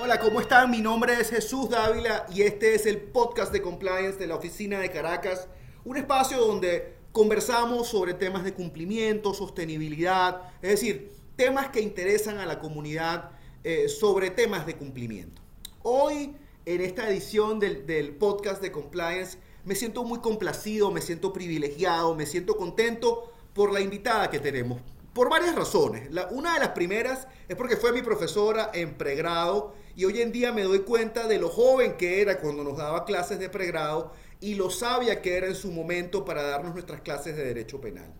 Hola, 0.00 0.18
¿cómo 0.20 0.40
están? 0.40 0.72
Mi 0.72 0.80
nombre 0.80 1.20
es 1.20 1.30
Jesús 1.30 1.70
Dávila 1.70 2.26
y 2.34 2.42
este 2.42 2.74
es 2.74 2.84
el 2.86 2.96
podcast 3.00 3.52
de 3.52 3.62
compliance 3.62 4.18
de 4.18 4.26
la 4.26 4.34
oficina 4.34 4.80
de 4.80 4.90
Caracas, 4.90 5.46
un 5.84 5.96
espacio 5.96 6.38
donde 6.38 6.94
conversamos 7.12 7.86
sobre 7.86 8.14
temas 8.14 8.42
de 8.42 8.54
cumplimiento, 8.54 9.32
sostenibilidad, 9.34 10.50
es 10.62 10.70
decir, 10.70 11.12
temas 11.36 11.68
que 11.68 11.80
interesan 11.80 12.38
a 12.38 12.46
la 12.46 12.58
comunidad 12.58 13.30
eh, 13.62 13.88
sobre 13.88 14.30
temas 14.30 14.66
de 14.66 14.74
cumplimiento. 14.74 15.40
Hoy, 15.82 16.34
en 16.66 16.80
esta 16.80 17.08
edición 17.08 17.60
del, 17.60 17.86
del 17.86 18.16
podcast 18.16 18.60
de 18.60 18.72
compliance, 18.72 19.38
me 19.64 19.76
siento 19.76 20.02
muy 20.02 20.18
complacido, 20.18 20.90
me 20.90 21.02
siento 21.02 21.32
privilegiado, 21.32 22.16
me 22.16 22.26
siento 22.26 22.56
contento 22.56 23.32
por 23.54 23.72
la 23.72 23.80
invitada 23.80 24.28
que 24.28 24.40
tenemos. 24.40 24.80
Por 25.18 25.30
varias 25.30 25.56
razones. 25.56 26.08
una 26.30 26.54
de 26.54 26.60
las 26.60 26.68
primeras 26.68 27.26
es 27.48 27.56
porque 27.56 27.76
fue 27.76 27.92
mi 27.92 28.02
profesora 28.02 28.70
en 28.72 28.94
pregrado 28.94 29.74
y 29.96 30.04
hoy 30.04 30.20
en 30.20 30.30
día 30.30 30.52
me 30.52 30.62
doy 30.62 30.82
cuenta 30.82 31.26
de 31.26 31.40
lo 31.40 31.48
joven 31.48 31.96
que 31.96 32.22
era 32.22 32.38
cuando 32.38 32.62
nos 32.62 32.78
daba 32.78 33.04
clases 33.04 33.40
de 33.40 33.48
pregrado 33.48 34.12
y 34.40 34.54
lo 34.54 34.70
sabia 34.70 35.20
que 35.20 35.36
era 35.36 35.48
en 35.48 35.56
su 35.56 35.72
momento 35.72 36.24
para 36.24 36.44
darnos 36.44 36.72
nuestras 36.72 37.00
clases 37.00 37.36
de 37.36 37.42
derecho 37.42 37.80
penal. 37.80 38.14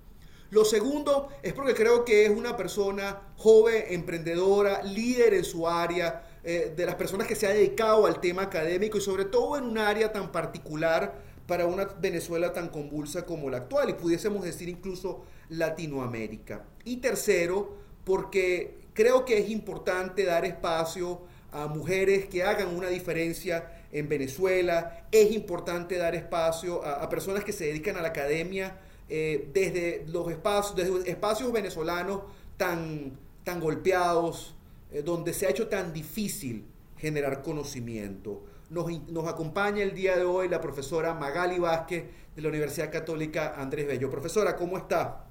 Lo 0.50 0.64
segundo 0.64 1.28
es 1.40 1.52
porque 1.52 1.72
creo 1.72 2.04
que 2.04 2.24
es 2.24 2.30
una 2.30 2.56
persona 2.56 3.22
joven, 3.36 3.84
emprendedora, 3.90 4.82
líder 4.82 5.34
en 5.34 5.44
su 5.44 5.68
área, 5.68 6.24
eh, 6.42 6.72
de 6.76 6.84
las 6.84 6.96
personas 6.96 7.28
que 7.28 7.36
se 7.36 7.46
ha 7.46 7.50
dedicado 7.50 8.06
al 8.06 8.20
tema 8.20 8.42
académico 8.42 8.98
y 8.98 9.00
sobre 9.00 9.24
todo 9.24 9.56
en 9.56 9.64
un 9.66 9.78
área 9.78 10.10
tan 10.12 10.32
particular 10.32 11.27
para 11.48 11.64
una 11.64 11.86
Venezuela 11.86 12.52
tan 12.52 12.68
convulsa 12.68 13.24
como 13.24 13.48
la 13.48 13.56
actual 13.56 13.88
y 13.88 13.94
pudiésemos 13.94 14.44
decir 14.44 14.68
incluso 14.68 15.24
Latinoamérica. 15.48 16.66
Y 16.84 16.98
tercero, 16.98 17.74
porque 18.04 18.76
creo 18.92 19.24
que 19.24 19.38
es 19.38 19.48
importante 19.48 20.24
dar 20.24 20.44
espacio 20.44 21.22
a 21.50 21.66
mujeres 21.66 22.26
que 22.26 22.42
hagan 22.42 22.76
una 22.76 22.88
diferencia 22.88 23.86
en 23.90 24.10
Venezuela, 24.10 25.06
es 25.10 25.32
importante 25.32 25.96
dar 25.96 26.14
espacio 26.14 26.84
a, 26.84 27.08
personas 27.08 27.44
que 27.44 27.52
se 27.52 27.64
dedican 27.64 27.96
a 27.96 28.02
la 28.02 28.08
academia 28.08 28.76
eh, 29.08 29.48
desde 29.54 30.04
los 30.06 30.30
espacios, 30.30 30.76
desde 30.76 31.10
espacios 31.10 31.50
venezolanos 31.50 32.24
tan, 32.58 33.16
tan 33.44 33.58
golpeados, 33.58 34.54
eh, 34.92 35.00
donde 35.02 35.32
se 35.32 35.46
ha 35.46 35.50
hecho 35.50 35.68
tan 35.68 35.94
difícil 35.94 36.66
generar 36.98 37.40
conocimiento. 37.40 38.42
Nos, 38.70 38.86
nos, 39.08 39.26
acompaña 39.26 39.82
el 39.82 39.94
día 39.94 40.16
de 40.16 40.24
hoy 40.24 40.48
la 40.48 40.60
profesora 40.60 41.14
Magali 41.14 41.58
Vázquez 41.58 42.04
de 42.36 42.42
la 42.42 42.48
Universidad 42.48 42.92
Católica 42.92 43.54
Andrés 43.56 43.86
Bello. 43.86 44.10
Profesora, 44.10 44.56
¿cómo 44.56 44.76
está? 44.76 45.24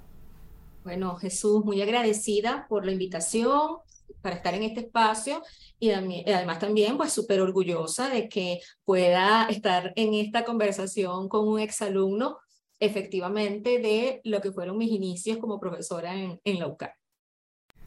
Bueno, 0.83 1.16
Jesús, 1.17 1.63
muy 1.63 1.81
agradecida 1.81 2.66
por 2.67 2.85
la 2.85 2.91
invitación 2.91 3.77
para 4.21 4.38
estar 4.38 4.53
en 4.55 4.63
este 4.63 4.81
espacio 4.81 5.44
y 5.79 5.91
además 5.91 6.59
también 6.59 6.97
pues 6.97 7.13
súper 7.13 7.41
orgullosa 7.41 8.09
de 8.09 8.27
que 8.29 8.61
pueda 8.85 9.47
estar 9.49 9.94
en 9.95 10.13
esta 10.13 10.44
conversación 10.44 11.29
con 11.29 11.47
un 11.47 11.59
exalumno 11.59 12.39
efectivamente 12.79 13.79
de 13.79 14.22
lo 14.23 14.41
que 14.41 14.51
fueron 14.51 14.77
mis 14.77 14.91
inicios 14.91 15.38
como 15.38 15.59
profesora 15.59 16.16
en, 16.16 16.39
en 16.44 16.59
la 16.59 16.67
UCAR. 16.67 16.94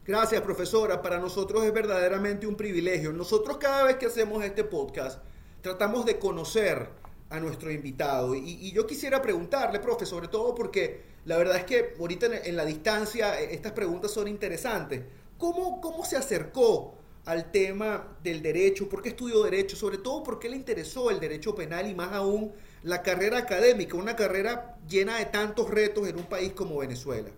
Gracias, 0.05 0.41
profesora. 0.41 1.01
Para 1.01 1.19
nosotros 1.19 1.63
es 1.63 1.73
verdaderamente 1.73 2.47
un 2.47 2.55
privilegio. 2.55 3.13
Nosotros 3.13 3.57
cada 3.57 3.83
vez 3.83 3.97
que 3.97 4.07
hacemos 4.07 4.43
este 4.43 4.63
podcast 4.63 5.23
tratamos 5.61 6.05
de 6.05 6.19
conocer 6.19 6.89
a 7.29 7.39
nuestro 7.39 7.71
invitado. 7.71 8.35
Y, 8.35 8.71
yo 8.71 8.85
quisiera 8.85 9.21
preguntarle, 9.21 9.79
profe, 9.79 10.05
sobre 10.05 10.27
todo 10.27 10.53
porque 10.53 11.01
la 11.25 11.37
verdad 11.37 11.57
es 11.57 11.63
que 11.63 11.93
ahorita 11.99 12.27
en, 12.45 12.55
la 12.55 12.65
distancia 12.65 13.39
eh, 13.39 13.53
estas 13.53 13.71
preguntas 13.71 14.11
son 14.11 14.27
interesantes. 14.27 15.01
¿Cómo, 15.37 15.79
¿Cómo 15.79 16.05
se 16.05 16.17
acercó 16.17 16.95
al 17.25 17.51
tema 17.51 18.17
del 18.21 18.41
derecho? 18.41 18.89
¿Por 18.89 19.01
qué 19.01 19.09
estudió 19.09 19.43
derecho? 19.43 19.75
Sobre 19.75 19.97
todo, 19.97 20.23
¿por 20.23 20.39
qué 20.39 20.49
le 20.49 20.57
interesó 20.57 21.09
el 21.09 21.19
derecho 21.19 21.55
penal 21.55 21.89
y 21.89 21.95
más 21.95 22.11
aún 22.11 22.51
la 22.83 23.01
carrera 23.01 23.37
académica? 23.37 23.95
Una 23.95 24.15
carrera 24.15 24.77
llena 24.87 25.17
de 25.17 25.25
tantos 25.25 25.69
retos 25.69 26.07
en 26.07 26.17
un 26.17 26.25
país 26.25 26.51
como 26.53 26.77
Venezuela. 26.77 27.31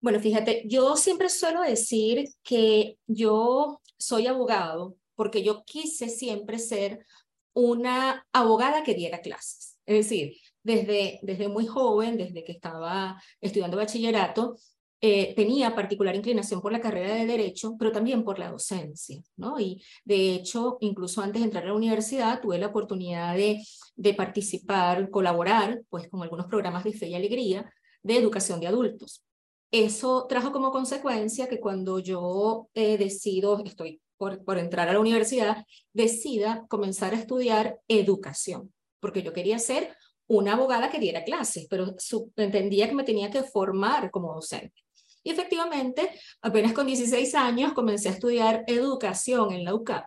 Bueno, 0.00 0.20
fíjate, 0.20 0.62
yo 0.66 0.96
siempre 0.96 1.28
suelo 1.28 1.62
decir 1.62 2.28
que 2.42 2.98
yo 3.06 3.80
soy 3.98 4.26
abogado 4.26 4.96
porque 5.14 5.42
yo 5.42 5.64
quise 5.64 6.08
siempre 6.08 6.58
ser 6.58 7.04
una 7.52 8.26
abogada 8.32 8.82
que 8.82 8.94
diera 8.94 9.20
clases. 9.20 9.78
Es 9.86 10.08
decir, 10.08 10.36
desde, 10.62 11.20
desde 11.22 11.48
muy 11.48 11.66
joven, 11.66 12.16
desde 12.16 12.42
que 12.44 12.52
estaba 12.52 13.20
estudiando 13.40 13.76
bachillerato, 13.76 14.56
eh, 15.00 15.34
tenía 15.36 15.74
particular 15.74 16.16
inclinación 16.16 16.62
por 16.62 16.72
la 16.72 16.80
carrera 16.80 17.14
de 17.14 17.26
Derecho, 17.26 17.76
pero 17.78 17.92
también 17.92 18.24
por 18.24 18.38
la 18.38 18.50
docencia, 18.50 19.22
¿no? 19.36 19.60
Y 19.60 19.82
de 20.04 20.34
hecho, 20.34 20.78
incluso 20.80 21.20
antes 21.20 21.42
de 21.42 21.46
entrar 21.46 21.64
a 21.64 21.66
la 21.66 21.74
universidad, 21.74 22.40
tuve 22.40 22.58
la 22.58 22.68
oportunidad 22.68 23.36
de, 23.36 23.62
de 23.96 24.14
participar, 24.14 25.10
colaborar, 25.10 25.82
pues, 25.90 26.08
con 26.08 26.22
algunos 26.22 26.46
programas 26.46 26.84
de 26.84 26.94
fe 26.94 27.08
y 27.08 27.14
alegría 27.14 27.70
de 28.02 28.16
educación 28.16 28.60
de 28.60 28.68
adultos. 28.68 29.22
Eso 29.70 30.26
trajo 30.26 30.52
como 30.52 30.70
consecuencia 30.70 31.48
que 31.48 31.60
cuando 31.60 31.98
yo 31.98 32.68
eh, 32.72 32.96
decido, 32.96 33.62
estoy 33.62 34.00
por, 34.16 34.58
entrar 34.58 34.88
a 34.88 34.92
la 34.92 35.00
universidad, 35.00 35.64
decida 35.92 36.66
comenzar 36.68 37.14
a 37.14 37.18
estudiar 37.18 37.78
educación, 37.88 38.72
porque 39.00 39.22
yo 39.22 39.32
quería 39.32 39.58
ser 39.58 39.96
una 40.26 40.54
abogada 40.54 40.90
que 40.90 40.98
diera 40.98 41.24
clases, 41.24 41.66
pero 41.68 41.94
entendía 42.36 42.88
que 42.88 42.94
me 42.94 43.04
tenía 43.04 43.30
que 43.30 43.42
formar 43.42 44.10
como 44.10 44.34
docente. 44.34 44.82
Y 45.22 45.30
efectivamente, 45.30 46.10
apenas 46.42 46.72
con 46.72 46.86
16 46.86 47.34
años 47.34 47.72
comencé 47.72 48.08
a 48.08 48.12
estudiar 48.12 48.64
educación 48.66 49.52
en 49.52 49.64
la 49.64 49.74
UCAP. 49.74 50.06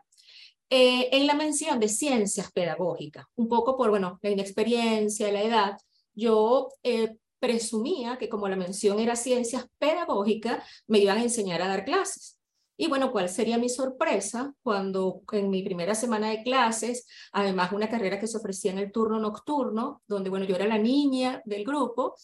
Eh, 0.69 1.09
en 1.15 1.27
la 1.27 1.33
mención 1.33 1.79
de 1.79 1.87
ciencias 1.87 2.51
pedagógicas, 2.51 3.25
un 3.35 3.47
poco 3.47 3.77
por, 3.77 3.89
bueno, 3.89 4.19
la 4.21 4.29
inexperiencia, 4.29 5.31
la 5.31 5.41
edad, 5.41 5.77
yo 6.13 6.69
eh, 6.83 7.15
presumía 7.39 8.17
que 8.17 8.27
como 8.29 8.49
la 8.49 8.55
mención 8.55 8.99
era 8.99 9.15
ciencias 9.15 9.65
pedagógicas, 9.77 10.63
me 10.87 10.99
iban 10.99 11.17
a 11.19 11.23
enseñar 11.23 11.61
a 11.61 11.67
dar 11.67 11.85
clases. 11.85 12.36
Y 12.79 12.87
bueno, 12.87 13.11
¿cuál 13.11 13.27
sería 13.27 13.57
mi 13.57 13.69
sorpresa 13.69 14.53
cuando 14.61 15.23
en 15.31 15.49
mi 15.49 15.63
primera 15.63 15.95
semana 15.95 16.29
de 16.29 16.43
clases, 16.43 17.07
además 17.31 17.71
una 17.71 17.89
carrera 17.89 18.19
que 18.19 18.27
se 18.27 18.37
ofrecía 18.37 18.71
en 18.71 18.77
el 18.77 18.91
turno 18.91 19.19
nocturno, 19.19 20.03
donde 20.07 20.29
bueno, 20.29 20.45
yo 20.45 20.55
era 20.55 20.67
la 20.67 20.77
niña 20.77 21.41
del 21.43 21.65
grupo, 21.65 22.15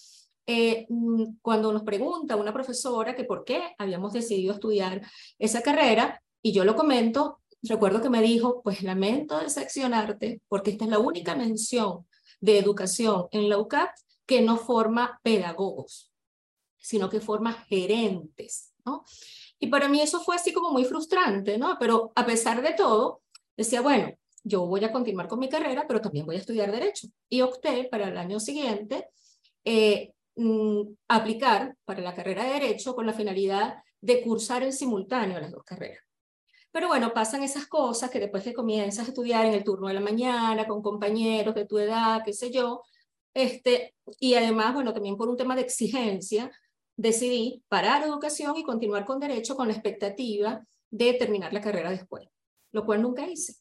eh, 0.45 0.85
mm, 0.89 1.37
cuando 1.41 1.73
nos 1.73 1.83
pregunta 1.83 2.35
una 2.35 2.53
profesora 2.53 3.15
que 3.15 3.23
por 3.23 3.43
qué 3.43 3.73
habíamos 3.79 4.13
decidido 4.13 4.53
estudiar 4.53 5.01
esa 5.39 5.61
carrera, 5.61 6.21
y 6.41 6.51
yo 6.51 6.65
lo 6.65 6.75
comento, 6.75 7.39
recuerdo 7.63 8.01
que 8.01 8.09
me 8.09 8.21
dijo, 8.21 8.61
pues 8.61 8.83
lamento 8.83 9.39
decepcionarte, 9.39 10.41
porque 10.47 10.71
esta 10.71 10.85
es 10.85 10.91
la 10.91 10.99
única 10.99 11.35
mención 11.35 12.05
de 12.41 12.59
educación 12.59 13.27
en 13.31 13.49
la 13.49 13.57
UCAP 13.57 13.89
que 14.25 14.41
no 14.41 14.57
forma 14.57 15.19
pedagogos, 15.23 16.11
sino 16.77 17.09
que 17.09 17.21
forma 17.21 17.53
gerentes, 17.53 18.73
¿no? 18.85 19.03
Y 19.63 19.67
para 19.67 19.87
mí 19.87 20.01
eso 20.01 20.19
fue 20.19 20.35
así 20.35 20.51
como 20.51 20.71
muy 20.71 20.83
frustrante, 20.83 21.57
¿no? 21.57 21.77
Pero 21.79 22.11
a 22.15 22.25
pesar 22.25 22.61
de 22.61 22.73
todo, 22.73 23.21
decía, 23.55 23.79
bueno, 23.79 24.11
yo 24.43 24.65
voy 24.65 24.83
a 24.83 24.91
continuar 24.91 25.29
con 25.29 25.39
mi 25.39 25.47
carrera, 25.47 25.85
pero 25.87 26.01
también 26.01 26.25
voy 26.25 26.35
a 26.35 26.39
estudiar 26.39 26.69
Derecho. 26.69 27.07
Y 27.29 27.39
opté 27.39 27.85
para 27.85 28.09
el 28.09 28.17
año 28.17 28.41
siguiente 28.41 29.07
eh, 29.63 30.11
mm, 30.35 30.81
aplicar 31.07 31.77
para 31.85 32.01
la 32.01 32.13
carrera 32.13 32.43
de 32.43 32.59
Derecho 32.59 32.93
con 32.93 33.05
la 33.05 33.13
finalidad 33.13 33.75
de 34.01 34.21
cursar 34.21 34.63
en 34.63 34.73
simultáneo 34.73 35.39
las 35.39 35.53
dos 35.53 35.63
carreras. 35.63 36.03
Pero 36.69 36.89
bueno, 36.89 37.13
pasan 37.13 37.41
esas 37.41 37.65
cosas 37.67 38.09
que 38.09 38.19
después 38.19 38.43
que 38.43 38.53
comienzas 38.53 39.05
a 39.05 39.11
estudiar 39.11 39.45
en 39.45 39.53
el 39.53 39.63
turno 39.63 39.87
de 39.87 39.93
la 39.93 40.01
mañana, 40.01 40.67
con 40.67 40.81
compañeros 40.81 41.55
de 41.55 41.65
tu 41.65 41.77
edad, 41.77 42.21
qué 42.25 42.33
sé 42.33 42.51
yo, 42.51 42.81
este, 43.33 43.95
y 44.19 44.33
además, 44.33 44.73
bueno, 44.73 44.93
también 44.93 45.15
por 45.15 45.29
un 45.29 45.37
tema 45.37 45.55
de 45.55 45.61
exigencia, 45.61 46.51
decidí 46.95 47.63
parar 47.67 48.03
educación 48.03 48.55
y 48.57 48.63
continuar 48.63 49.05
con 49.05 49.19
derecho 49.19 49.55
con 49.55 49.67
la 49.67 49.73
expectativa 49.73 50.65
de 50.89 51.13
terminar 51.13 51.53
la 51.53 51.61
carrera 51.61 51.89
después, 51.89 52.27
lo 52.71 52.85
cual 52.85 53.01
nunca 53.01 53.27
hice. 53.27 53.55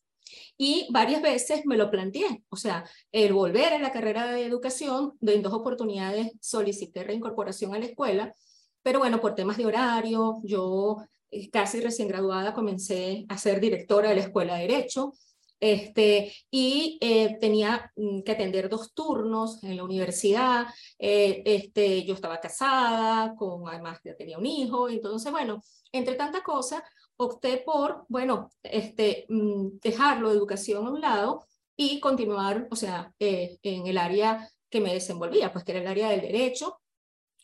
Y 0.56 0.86
varias 0.90 1.22
veces 1.22 1.62
me 1.66 1.76
lo 1.76 1.90
planteé, 1.90 2.42
o 2.48 2.56
sea, 2.56 2.84
el 3.10 3.32
volver 3.32 3.72
a 3.72 3.78
la 3.78 3.92
carrera 3.92 4.30
de 4.32 4.44
educación, 4.44 5.18
en 5.20 5.42
dos 5.42 5.52
oportunidades 5.52 6.32
solicité 6.40 7.04
reincorporación 7.04 7.74
a 7.74 7.78
la 7.78 7.86
escuela, 7.86 8.34
pero 8.82 8.98
bueno, 8.98 9.20
por 9.20 9.34
temas 9.34 9.56
de 9.56 9.66
horario, 9.66 10.40
yo 10.44 10.98
eh, 11.30 11.50
casi 11.50 11.80
recién 11.80 12.08
graduada 12.08 12.52
comencé 12.52 13.24
a 13.28 13.38
ser 13.38 13.60
directora 13.60 14.10
de 14.10 14.16
la 14.16 14.22
escuela 14.22 14.56
de 14.56 14.62
Derecho, 14.62 15.14
este, 15.62 16.34
y 16.50 16.98
eh, 17.00 17.38
tenía 17.40 17.92
mm, 17.94 18.22
que 18.22 18.32
atender 18.32 18.68
dos 18.68 18.92
turnos 18.94 19.62
en 19.62 19.76
la 19.76 19.84
universidad. 19.84 20.66
Eh, 20.98 21.42
este, 21.46 22.04
yo 22.04 22.14
estaba 22.14 22.40
casada, 22.40 23.34
con, 23.36 23.68
además 23.68 24.00
ya 24.02 24.16
tenía 24.16 24.38
un 24.38 24.46
hijo, 24.46 24.88
entonces, 24.88 25.30
bueno, 25.30 25.62
entre 25.92 26.16
tantas 26.16 26.42
cosas, 26.42 26.82
opté 27.16 27.58
por, 27.58 28.04
bueno, 28.08 28.50
este, 28.64 29.24
mm, 29.28 29.78
dejarlo 29.80 30.30
de 30.30 30.36
educación 30.36 30.84
a 30.86 30.90
un 30.90 31.00
lado 31.00 31.46
y 31.76 32.00
continuar, 32.00 32.66
o 32.70 32.76
sea, 32.76 33.12
eh, 33.20 33.58
en 33.62 33.86
el 33.86 33.98
área 33.98 34.48
que 34.68 34.80
me 34.80 34.92
desenvolvía, 34.92 35.52
pues 35.52 35.64
que 35.64 35.72
era 35.72 35.80
el 35.82 35.86
área 35.86 36.10
del 36.10 36.22
derecho, 36.22 36.80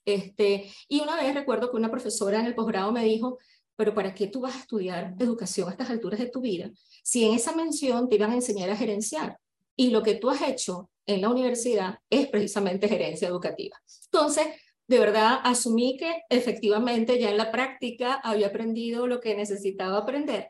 Este, 0.04 0.72
y 0.88 1.00
una 1.00 1.16
vez 1.16 1.34
recuerdo 1.34 1.70
que 1.70 1.76
una 1.76 1.90
profesora 1.90 2.40
en 2.40 2.46
el 2.46 2.54
posgrado 2.54 2.92
me 2.92 3.04
dijo, 3.04 3.38
pero 3.78 3.94
¿para 3.94 4.12
qué 4.12 4.26
tú 4.26 4.40
vas 4.40 4.56
a 4.56 4.58
estudiar 4.58 5.14
educación 5.20 5.68
a 5.68 5.70
estas 5.70 5.88
alturas 5.88 6.18
de 6.18 6.28
tu 6.28 6.40
vida? 6.40 6.68
Si 7.04 7.24
en 7.24 7.34
esa 7.34 7.54
mención 7.54 8.08
te 8.08 8.16
iban 8.16 8.32
a 8.32 8.34
enseñar 8.34 8.68
a 8.70 8.76
gerenciar 8.76 9.38
y 9.76 9.90
lo 9.90 10.02
que 10.02 10.16
tú 10.16 10.30
has 10.30 10.42
hecho 10.42 10.90
en 11.06 11.20
la 11.20 11.28
universidad 11.28 12.00
es 12.10 12.26
precisamente 12.26 12.88
gerencia 12.88 13.28
educativa. 13.28 13.80
Entonces, 14.06 14.48
de 14.88 14.98
verdad 14.98 15.38
asumí 15.44 15.96
que 15.96 16.22
efectivamente 16.28 17.20
ya 17.20 17.30
en 17.30 17.36
la 17.36 17.52
práctica 17.52 18.14
había 18.14 18.48
aprendido 18.48 19.06
lo 19.06 19.20
que 19.20 19.36
necesitaba 19.36 19.98
aprender. 19.98 20.48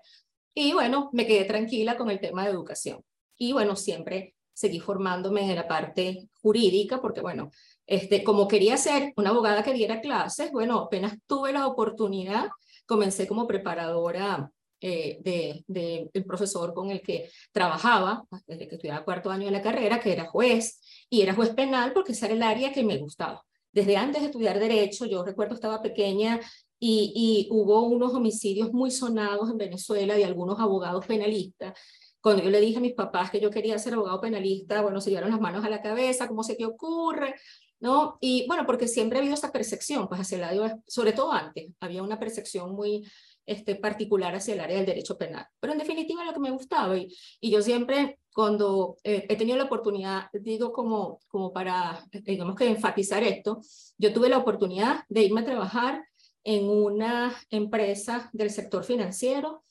Y 0.55 0.73
bueno, 0.73 1.11
me 1.13 1.27
quedé 1.27 1.45
tranquila 1.45 1.99
con 1.99 2.09
el 2.09 2.21
tema 2.21 2.45
de 2.45 2.53
educación. 2.53 3.05
Y 3.37 3.53
bueno, 3.53 3.77
siempre 3.77 4.37
seguí 4.55 4.81
formándome 4.81 5.43
en 5.43 5.55
la 5.55 5.69
parte 5.69 6.31
jurídica, 6.41 7.03
porque 7.03 7.21
bueno, 7.21 7.51
este, 7.87 8.25
como 8.25 8.49
quería 8.49 8.79
ser 8.79 9.13
una 9.17 9.31
abogada 9.31 9.63
que 9.63 9.75
diera 9.75 10.01
clases, 10.01 10.51
bueno, 10.51 10.79
apenas 10.79 11.19
tuve 11.27 11.53
la 11.53 11.67
oportunidad, 11.67 12.49
comencé 12.89 13.29
como 13.29 13.47
preparadora 13.47 14.51
eh, 14.81 15.19
de, 15.21 15.65
del 16.13 16.25
profesor 16.25 16.73
con 16.73 16.91
el 16.91 17.03
que 17.03 17.31
trabajaba 17.53 18.25
desde 18.47 18.67
que 18.67 18.77
estudiaba 18.77 19.05
cuarto 19.05 19.31
año 19.31 19.45
de 19.45 19.51
la 19.51 19.63
carrera, 19.63 20.01
que 20.01 20.13
era 20.13 20.27
juez, 20.27 20.81
y 21.11 21.21
era 21.21 21.35
juez 21.35 21.51
penal 21.51 21.93
porque 21.93 22.13
esa 22.13 22.27
era 22.27 22.35
el 22.35 22.43
área 22.43 22.73
que 22.73 22.83
me 22.83 22.97
gustaba. 22.97 23.45
Desde 23.73 23.97
antes 23.97 24.23
de 24.23 24.29
estudiar 24.29 24.59
derecho, 24.59 25.05
yo 25.05 25.23
recuerdo 25.23 25.55
estaba 25.55 25.83
pequeña 25.83 26.41
y, 26.79 27.13
y 27.15 27.49
hubo 27.51 27.83
unos 27.83 28.15
homicidios 28.15 28.73
muy 28.73 28.91
sonados 28.91 29.51
en 29.51 29.59
Venezuela 29.59 30.15
de 30.15 30.25
algunos 30.25 30.59
abogados 30.59 31.05
penalistas. 31.07 31.79
Cuando 32.21 32.43
yo 32.43 32.51
le 32.51 32.61
dije 32.61 32.79
a 32.79 32.81
mis 32.81 32.95
papás 32.95 33.31
que 33.31 33.41
yo 33.41 33.51
quería 33.51 33.79
ser 33.79 33.95
abogado 33.95 34.21
penalista, 34.21 34.81
bueno, 34.81 35.01
se 35.01 35.11
llevaron 35.11 35.31
las 35.31 35.41
manos 35.41 35.65
a 35.65 35.71
la 35.71 35.83
cabeza, 35.83 36.27
¿cómo 36.27 36.43
se 36.43 36.57
te 36.57 36.65
ocurre? 36.65 37.35
¿No? 37.81 38.19
Y 38.21 38.47
bueno, 38.47 38.67
porque 38.67 38.89
siempre 38.89 39.19
ha 39.19 39.21
habido 39.21 39.35
esa 39.35 39.53
percepción, 39.53 40.09
pues 40.09 40.21
hacia 40.21 40.37
el 40.37 40.41
lado, 40.43 40.83
sobre 40.87 41.13
todo 41.13 41.33
antes, 41.33 41.73
había 41.81 42.03
una 42.03 42.19
percepción 42.19 42.75
muy 42.75 43.07
este, 43.47 43.77
particular 43.77 44.35
hacia 44.35 44.55
el 44.55 44.61
área 44.61 44.77
del 44.77 44.87
derecho 44.87 45.17
penal. 45.17 45.47
Pero 45.61 45.73
en 45.73 45.79
definitiva 45.79 46.25
lo 46.25 46.33
que 46.33 46.41
me 46.41 46.51
gustaba 46.51 46.97
y, 46.97 47.15
y 47.41 47.51
yo 47.51 47.63
siempre 47.63 48.19
cuando 48.35 48.99
eh, 49.03 49.27
he 49.29 49.37
tenido 49.37 49.57
la 49.57 49.65
oportunidad, 49.65 50.29
digo 50.33 50.73
como, 50.73 51.19
como 51.29 51.53
para, 51.53 52.05
digamos 52.13 52.55
que 52.55 52.69
enfatizar 52.69 53.23
esto, 53.25 53.61
yo 53.97 54.13
tuve 54.13 54.29
la 54.29 54.39
oportunidad 54.39 55.05
de 55.09 55.23
irme 55.23 55.41
a 55.41 55.45
trabajar 55.45 56.05
en 56.45 56.69
una 56.69 57.35
empresa 57.51 58.31
del 58.33 58.51
sector 58.51 58.85
financiero 58.85 59.65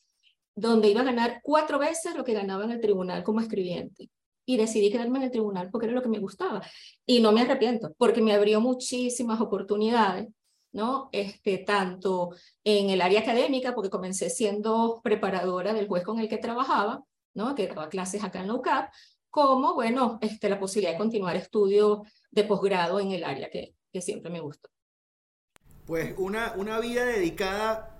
donde 0.53 0.89
iba 0.89 1.01
a 1.01 1.05
ganar 1.05 1.39
cuatro 1.43 1.79
veces 1.79 2.15
lo 2.15 2.23
que 2.23 2.33
ganaba 2.33 2.65
en 2.65 2.71
el 2.71 2.81
tribunal 2.81 3.23
como 3.23 3.39
escribiente 3.39 4.09
y 4.47 4.55
decidí 4.55 4.89
quedarme 4.89 5.19
en 5.19 5.25
el 5.25 5.31
tribunal 5.31 5.69
porque 5.69 5.87
era 5.87 5.95
lo 5.95 6.01
que 6.01 6.07
me 6.07 6.19
gustaba. 6.19 6.61
Y 7.05 7.19
no 7.19 7.33
me 7.33 7.41
arrepiento, 7.41 7.93
porque 7.97 8.21
me 8.21 8.33
abrió 8.33 8.61
muchísimas 8.61 9.41
oportunidades, 9.41 10.29
¿no? 10.71 11.09
Este, 11.11 11.57
tanto 11.57 12.29
en 12.63 12.89
el 12.89 13.01
área 13.01 13.19
académica, 13.19 13.75
porque 13.75 13.89
comencé 13.89 14.29
siendo 14.29 15.01
preparadora 15.03 15.73
del 15.73 15.87
juez 15.87 16.05
con 16.05 16.19
el 16.19 16.29
que 16.29 16.37
trabajaba, 16.37 17.03
¿no? 17.33 17.55
Que 17.55 17.67
daba 17.67 17.89
clases 17.89 18.23
acá 18.23 18.39
en 18.39 18.47
la 18.47 18.53
UCAP, 18.53 18.89
como, 19.29 19.73
bueno, 19.73 20.17
este, 20.21 20.47
la 20.47 20.59
posibilidad 20.59 20.93
de 20.93 20.97
continuar 20.97 21.35
estudios 21.35 21.99
de 22.31 22.45
posgrado 22.45 23.01
en 23.01 23.11
el 23.11 23.25
área 23.25 23.49
que, 23.49 23.75
que 23.91 24.01
siempre 24.01 24.31
me 24.31 24.39
gustó. 24.39 24.69
Pues 25.85 26.15
una, 26.17 26.53
una 26.55 26.79
vida 26.79 27.03
dedicada 27.03 27.99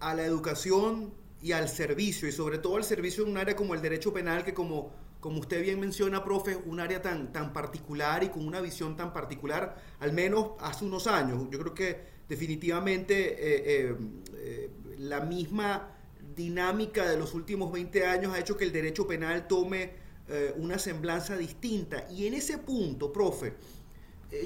a 0.00 0.14
la 0.16 0.24
educación 0.24 1.14
y 1.40 1.52
al 1.52 1.68
servicio, 1.68 2.26
y 2.26 2.32
sobre 2.32 2.58
todo 2.58 2.76
al 2.76 2.84
servicio 2.84 3.22
en 3.22 3.30
un 3.30 3.38
área 3.38 3.54
como 3.54 3.74
el 3.74 3.82
derecho 3.82 4.12
penal, 4.12 4.44
que 4.44 4.52
como 4.52 4.90
como 5.20 5.40
usted 5.40 5.62
bien 5.62 5.78
menciona, 5.78 6.24
profe, 6.24 6.56
un 6.56 6.80
área 6.80 7.02
tan, 7.02 7.32
tan 7.32 7.52
particular 7.52 8.24
y 8.24 8.30
con 8.30 8.46
una 8.46 8.60
visión 8.60 8.96
tan 8.96 9.12
particular, 9.12 9.76
al 10.00 10.12
menos 10.12 10.52
hace 10.60 10.86
unos 10.86 11.06
años. 11.06 11.46
Yo 11.50 11.58
creo 11.58 11.74
que 11.74 12.00
definitivamente 12.28 13.32
eh, 13.32 13.62
eh, 13.66 13.96
eh, 14.34 14.70
la 14.98 15.20
misma 15.20 15.94
dinámica 16.34 17.08
de 17.08 17.18
los 17.18 17.34
últimos 17.34 17.70
20 17.70 18.06
años 18.06 18.32
ha 18.32 18.38
hecho 18.38 18.56
que 18.56 18.64
el 18.64 18.72
derecho 18.72 19.06
penal 19.06 19.46
tome 19.46 20.10
una 20.58 20.78
semblanza 20.78 21.36
distinta. 21.36 22.06
Y 22.08 22.28
en 22.28 22.34
ese 22.34 22.58
punto, 22.58 23.12
profe, 23.12 23.54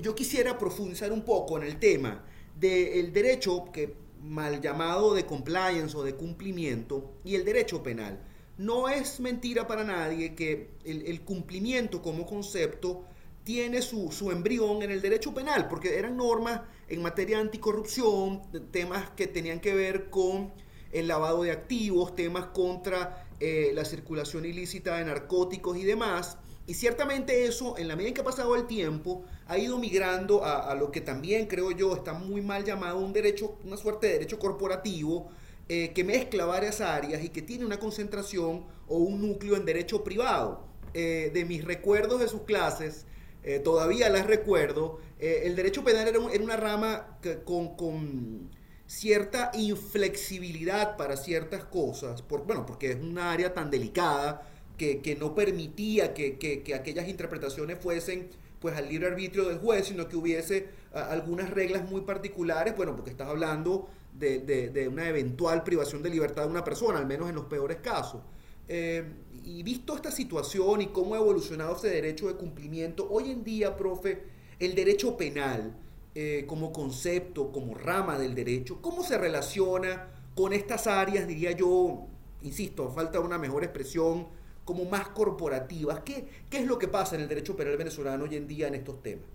yo 0.00 0.14
quisiera 0.14 0.56
profundizar 0.56 1.12
un 1.12 1.22
poco 1.22 1.58
en 1.58 1.64
el 1.64 1.78
tema 1.78 2.24
del 2.58 3.12
derecho 3.12 3.70
que 3.70 3.94
mal 4.22 4.62
llamado 4.62 5.12
de 5.12 5.26
compliance 5.26 5.94
o 5.94 6.02
de 6.02 6.14
cumplimiento 6.14 7.12
y 7.22 7.34
el 7.34 7.44
derecho 7.44 7.82
penal. 7.82 8.18
No 8.56 8.88
es 8.88 9.18
mentira 9.18 9.66
para 9.66 9.82
nadie 9.82 10.34
que 10.36 10.70
el, 10.84 11.20
cumplimiento 11.22 12.00
como 12.00 12.24
concepto 12.24 13.04
tiene 13.42 13.82
su, 13.82 14.30
embrión 14.30 14.82
en 14.82 14.92
el 14.92 15.02
derecho 15.02 15.34
penal, 15.34 15.66
porque 15.68 15.98
eran 15.98 16.16
normas 16.16 16.60
en 16.88 17.02
materia 17.02 17.38
de 17.38 17.42
anticorrupción, 17.42 18.42
temas 18.70 19.10
que 19.10 19.26
tenían 19.26 19.58
que 19.60 19.74
ver 19.74 20.08
con 20.08 20.52
el 20.92 21.08
lavado 21.08 21.42
de 21.42 21.50
activos, 21.50 22.14
temas 22.14 22.46
contra 22.46 23.26
eh, 23.40 23.72
la 23.74 23.84
circulación 23.84 24.44
ilícita 24.44 24.98
de 24.98 25.04
narcóticos 25.04 25.76
y 25.76 25.82
demás. 25.82 26.38
Y 26.68 26.74
ciertamente 26.74 27.46
eso, 27.46 27.76
en 27.76 27.88
la 27.88 27.96
medida 27.96 28.08
en 28.08 28.14
que 28.14 28.20
ha 28.20 28.24
pasado 28.24 28.54
el 28.54 28.66
tiempo, 28.68 29.24
ha 29.48 29.58
ido 29.58 29.78
migrando 29.78 30.44
a, 30.44 30.70
a, 30.70 30.74
lo 30.76 30.92
que 30.92 31.00
también 31.00 31.46
creo 31.46 31.72
yo 31.72 31.94
está 31.94 32.14
muy 32.14 32.40
mal 32.40 32.64
llamado 32.64 32.98
un 32.98 33.12
derecho, 33.12 33.58
una 33.64 33.76
suerte 33.76 34.06
de 34.06 34.12
derecho 34.14 34.38
corporativo, 34.38 35.28
eh, 35.68 35.92
que 35.94 36.04
mezcla 36.04 36.44
varias 36.44 36.80
áreas 36.80 37.24
y 37.24 37.30
que 37.30 37.40
tiene 37.40 37.64
una 37.64 37.78
concentración 37.78 38.66
o 38.86 38.98
un 38.98 39.22
núcleo 39.22 39.56
en 39.56 39.64
derecho 39.64 40.04
privado. 40.04 40.66
Eh, 40.92 41.30
de 41.34 41.44
mis 41.44 41.64
recuerdos 41.64 42.20
de 42.20 42.28
sus 42.28 42.42
clases, 42.42 43.06
eh, 43.42 43.58
todavía 43.58 44.08
las 44.10 44.26
recuerdo, 44.26 45.00
el 45.18 45.56
derecho 45.56 45.82
penal 45.82 46.06
era, 46.06 46.20
una 46.20 46.56
rama 46.56 47.18
con, 47.44 47.76
con, 47.76 48.50
cierta 48.86 49.50
inflexibilidad 49.54 50.96
para 50.98 51.16
ciertas 51.16 51.64
cosas, 51.64 52.22
bueno, 52.28 52.66
porque 52.66 52.90
es 52.90 52.96
una 52.96 53.32
área 53.32 53.54
tan 53.54 53.70
delicada 53.70 54.46
que, 54.76 55.00
que 55.00 55.16
no 55.16 55.34
permitía 55.34 56.12
que, 56.14 56.38
que, 56.38 56.62
que, 56.62 56.74
aquellas 56.74 57.08
interpretaciones 57.08 57.78
fuesen 57.78 58.28
pues 58.64 58.78
al 58.78 58.88
libre 58.88 59.08
arbitrio 59.08 59.46
del 59.46 59.58
juez, 59.58 59.88
sino 59.88 60.08
que 60.08 60.16
hubiese 60.16 60.70
algunas 60.94 61.50
reglas 61.50 61.86
muy 61.86 62.00
particulares, 62.00 62.74
bueno, 62.74 62.96
porque 62.96 63.10
estás 63.10 63.28
hablando 63.28 63.90
de, 64.14 64.88
una 64.90 65.06
eventual 65.06 65.62
privación 65.62 66.02
de 66.02 66.08
libertad 66.08 66.44
de 66.44 66.48
una 66.48 66.64
persona, 66.64 66.98
al 66.98 67.04
menos 67.04 67.28
en 67.28 67.34
los 67.34 67.44
peores 67.44 67.80
casos. 67.82 68.22
Eh, 68.66 69.04
y 69.44 69.62
visto 69.62 69.94
esta 69.94 70.10
situación 70.10 70.80
y 70.80 70.86
cómo 70.86 71.14
ha 71.14 71.18
evolucionado 71.18 71.76
ese 71.76 71.90
derecho 71.90 72.26
de 72.26 72.36
cumplimiento, 72.36 73.06
hoy 73.10 73.32
en 73.32 73.44
día, 73.44 73.76
profe, 73.76 74.22
el 74.58 74.74
derecho 74.74 75.14
penal 75.18 75.76
eh, 76.14 76.46
como 76.48 76.72
concepto, 76.72 77.52
como 77.52 77.74
rama 77.74 78.18
del 78.18 78.34
derecho, 78.34 78.80
¿cómo 78.80 79.04
se 79.04 79.18
relaciona 79.18 80.08
con 80.34 80.54
estas 80.54 80.86
áreas, 80.86 81.28
diría 81.28 81.50
yo, 81.50 82.06
insisto, 82.40 82.88
falta 82.88 83.20
una 83.20 83.36
mejor 83.36 83.62
expresión, 83.62 84.26
como 84.64 84.84
más 84.84 85.08
corporativas? 85.08 86.00
¿Qué, 86.00 86.28
qué 86.50 86.58
es 86.58 86.66
lo 86.66 86.78
que 86.78 86.88
pasa 86.88 87.16
en 87.16 87.22
el 87.22 87.28
derecho 87.28 87.56
penal 87.56 87.76
venezolano 87.76 88.24
hoy 88.24 88.36
en 88.36 88.46
día 88.46 88.68
en 88.68 88.74
estos 88.74 89.02
temas? 89.02 89.26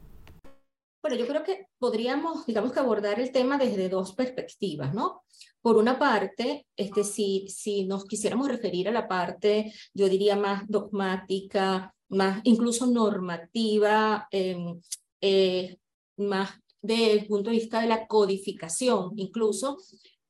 Bueno, 1.02 1.16
yo 1.16 1.28
creo 1.28 1.44
que 1.44 1.68
podríamos, 1.78 2.46
digamos 2.46 2.76
abordar 2.76 3.20
el 3.20 3.32
tema 3.32 3.58
desde 3.58 3.88
dos 3.88 4.14
perspectivas, 4.14 4.94
¿no? 4.94 5.24
Por 5.62 5.78
una 5.78 5.98
parte, 5.98 6.68
este, 6.76 7.04
si, 7.04 7.48
si 7.48 7.86
nos 7.86 8.06
quisiéramos 8.06 8.50
referir 8.50 8.90
a 8.90 8.92
la 8.92 9.08
parte, 9.08 9.74
yo 9.94 10.10
diría, 10.10 10.36
más 10.36 10.68
dogmática, 10.68 11.96
más 12.10 12.42
incluso 12.44 12.86
normativa, 12.88 14.28
em, 14.32 14.82
eh, 15.22 15.78
más 16.18 16.52
desde 16.82 17.12
el 17.12 17.28
punto 17.28 17.50
de 17.50 17.58
vista 17.58 17.82
de 17.82 17.88
la 17.88 18.08
codificación, 18.08 19.12
incluso, 19.18 19.78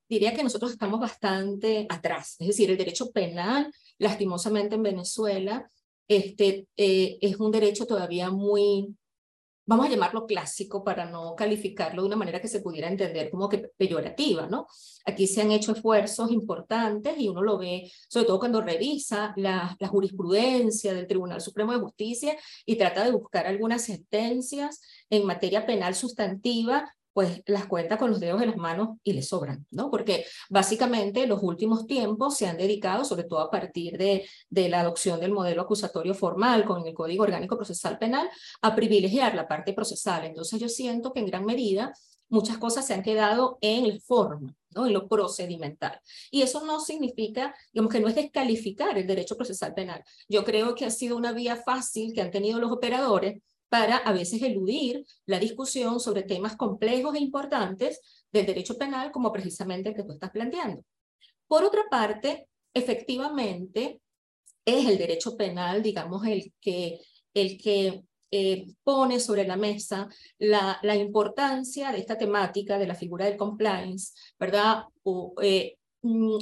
diría 0.09 0.33
que 0.33 0.43
nosotros 0.43 0.71
estamos 0.71 0.99
bastante 0.99 1.85
atrás. 1.89 2.35
Es 2.39 2.47
decir, 2.47 2.69
el 2.69 2.77
derecho 2.77 3.11
penal, 3.11 3.71
lastimosamente 3.97 4.75
en 4.75 4.83
Venezuela, 4.83 5.69
este, 6.07 6.67
eh, 6.75 7.17
es 7.21 7.39
un 7.39 7.51
derecho 7.51 7.85
todavía 7.85 8.31
muy 8.31 8.95
vamos 9.69 9.85
a 9.85 9.89
llamarlo 9.89 10.25
clásico 10.25 10.83
para 10.83 11.05
no 11.05 11.35
calificarlo 11.35 12.01
de 12.01 12.07
una 12.07 12.15
manera 12.15 12.41
que 12.41 12.47
se 12.47 12.61
pudiera 12.61 12.87
entender 12.87 13.29
como 13.29 13.47
que 13.47 13.69
peyorativa, 13.77 14.47
¿no? 14.47 14.65
Aquí 15.05 15.27
se 15.27 15.41
han 15.41 15.51
hecho 15.51 15.73
esfuerzos 15.73 16.31
importantes 16.31 17.13
y 17.19 17.29
uno 17.29 17.43
lo 17.43 17.59
ve, 17.59 17.91
sobre 18.09 18.25
todo 18.25 18.39
cuando 18.39 18.61
revisa 18.61 19.31
la, 19.37 19.77
la 19.79 19.87
jurisprudencia 19.87 20.91
del 20.91 21.05
Tribunal 21.05 21.39
Supremo 21.39 21.71
de 21.71 21.81
Justicia 21.81 22.35
y 22.65 22.77
trata 22.77 23.05
de 23.05 23.11
buscar 23.11 23.45
algunas 23.45 23.83
sentencias 23.83 24.81
en 25.11 25.27
materia 25.27 25.67
penal 25.67 25.93
sustantiva 25.93 26.91
pues 27.13 27.41
las 27.45 27.65
cuenta 27.65 27.97
con 27.97 28.11
los 28.11 28.19
dedos 28.19 28.39
de 28.39 28.47
las 28.47 28.57
manos 28.57 28.97
y 29.03 29.13
le 29.13 29.21
sobran, 29.21 29.65
¿no? 29.71 29.89
Porque 29.89 30.25
básicamente 30.49 31.27
los 31.27 31.41
últimos 31.43 31.87
tiempos 31.87 32.37
se 32.37 32.47
han 32.47 32.57
dedicado, 32.57 33.03
sobre 33.03 33.23
todo 33.23 33.39
a 33.39 33.51
partir 33.51 33.97
de, 33.97 34.27
de 34.49 34.69
la 34.69 34.81
adopción 34.81 35.19
del 35.19 35.31
modelo 35.31 35.63
acusatorio 35.63 36.13
formal 36.13 36.65
con 36.65 36.85
el 36.87 36.93
Código 36.93 37.23
Orgánico 37.23 37.57
Procesal 37.57 37.97
Penal, 37.97 38.29
a 38.61 38.75
privilegiar 38.75 39.35
la 39.35 39.47
parte 39.47 39.73
procesal. 39.73 40.25
Entonces 40.25 40.59
yo 40.59 40.69
siento 40.69 41.11
que 41.11 41.19
en 41.19 41.25
gran 41.25 41.45
medida 41.45 41.93
muchas 42.29 42.57
cosas 42.57 42.85
se 42.85 42.93
han 42.93 43.03
quedado 43.03 43.57
en 43.61 43.85
el 43.85 44.01
forma, 44.01 44.55
¿no? 44.75 44.85
en 44.85 44.93
lo 44.93 45.07
procedimental. 45.07 45.99
Y 46.31 46.43
eso 46.43 46.65
no 46.65 46.79
significa, 46.79 47.53
digamos 47.73 47.91
que 47.91 47.99
no 47.99 48.07
es 48.07 48.15
descalificar 48.15 48.97
el 48.97 49.07
derecho 49.07 49.35
procesal 49.35 49.73
penal. 49.73 50.03
Yo 50.27 50.45
creo 50.45 50.75
que 50.75 50.85
ha 50.85 50.91
sido 50.91 51.17
una 51.17 51.33
vía 51.33 51.55
fácil 51.55 52.13
que 52.13 52.21
han 52.21 52.31
tenido 52.31 52.59
los 52.59 52.71
operadores 52.71 53.41
para 53.69 53.97
a 53.97 54.11
veces 54.11 54.41
eludir 54.41 55.05
la 55.25 55.39
discusión 55.39 55.99
sobre 55.99 56.23
temas 56.23 56.55
complejos 56.55 57.15
e 57.15 57.19
importantes 57.19 58.01
del 58.31 58.45
derecho 58.45 58.77
penal, 58.77 59.11
como 59.11 59.31
precisamente 59.31 59.89
el 59.89 59.95
que 59.95 60.03
tú 60.03 60.13
estás 60.13 60.31
planteando. 60.31 60.83
Por 61.47 61.63
otra 61.63 61.83
parte, 61.89 62.47
efectivamente, 62.73 64.01
es 64.65 64.87
el 64.87 64.97
derecho 64.97 65.37
penal, 65.37 65.81
digamos, 65.81 66.25
el 66.25 66.53
que, 66.59 66.99
el 67.33 67.57
que 67.57 68.03
eh, 68.31 68.67
pone 68.83 69.19
sobre 69.19 69.47
la 69.47 69.55
mesa 69.55 70.07
la, 70.37 70.79
importancia 70.95 71.91
de 71.91 71.97
esta 71.99 72.17
temática 72.17 72.77
de 72.77 72.85
la 72.85 72.93
figura 72.93 73.25
del 73.25 73.37
compliance, 73.37 74.13
¿verdad? 74.39 74.83
O, 75.03 75.33
eh, 75.41 75.77
mm, 76.03 76.37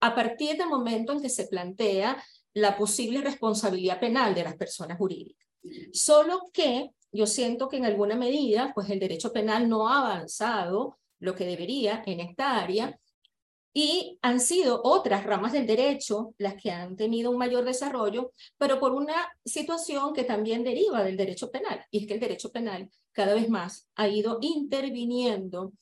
a 0.00 0.14
partir 0.14 0.56
del 0.56 0.68
momento 0.68 1.12
en 1.12 1.20
que 1.22 1.28
se 1.28 1.46
plantea 1.46 2.22
la 2.54 2.76
posible 2.76 3.20
responsabilidad 3.20 4.00
penal 4.00 4.34
de 4.34 4.44
las 4.44 4.56
personas 4.56 4.98
jurídicas. 4.98 5.47
Solo 5.92 6.50
que 6.52 6.90
yo 7.12 7.26
siento 7.26 7.68
que 7.68 7.76
en 7.78 7.84
alguna 7.84 8.16
medida, 8.16 8.72
pues 8.74 8.90
el 8.90 8.98
derecho 8.98 9.32
penal 9.32 9.68
no 9.68 9.88
ha 9.88 10.00
avanzado 10.00 10.98
lo 11.20 11.34
que 11.34 11.46
debería 11.46 12.02
en 12.06 12.20
esta 12.20 12.58
área 12.58 12.98
y 13.72 14.18
han 14.22 14.40
sido 14.40 14.80
otras 14.82 15.24
ramas 15.24 15.52
del 15.52 15.66
derecho 15.66 16.34
las 16.38 16.60
que 16.60 16.70
han 16.70 16.96
tenido 16.96 17.30
un 17.30 17.38
mayor 17.38 17.64
desarrollo, 17.64 18.32
pero 18.56 18.80
por 18.80 18.92
una 18.92 19.14
situación 19.44 20.12
que 20.12 20.24
también 20.24 20.64
deriva 20.64 21.04
del 21.04 21.16
derecho 21.16 21.50
penal, 21.50 21.84
y 21.90 21.98
es 22.00 22.06
que 22.06 22.14
el 22.14 22.20
derecho 22.20 22.50
penal 22.50 22.90
cada 23.12 23.34
vez 23.34 23.48
más 23.48 23.88
ha 23.94 24.08
ido 24.08 24.38
interviniendo, 24.40 25.72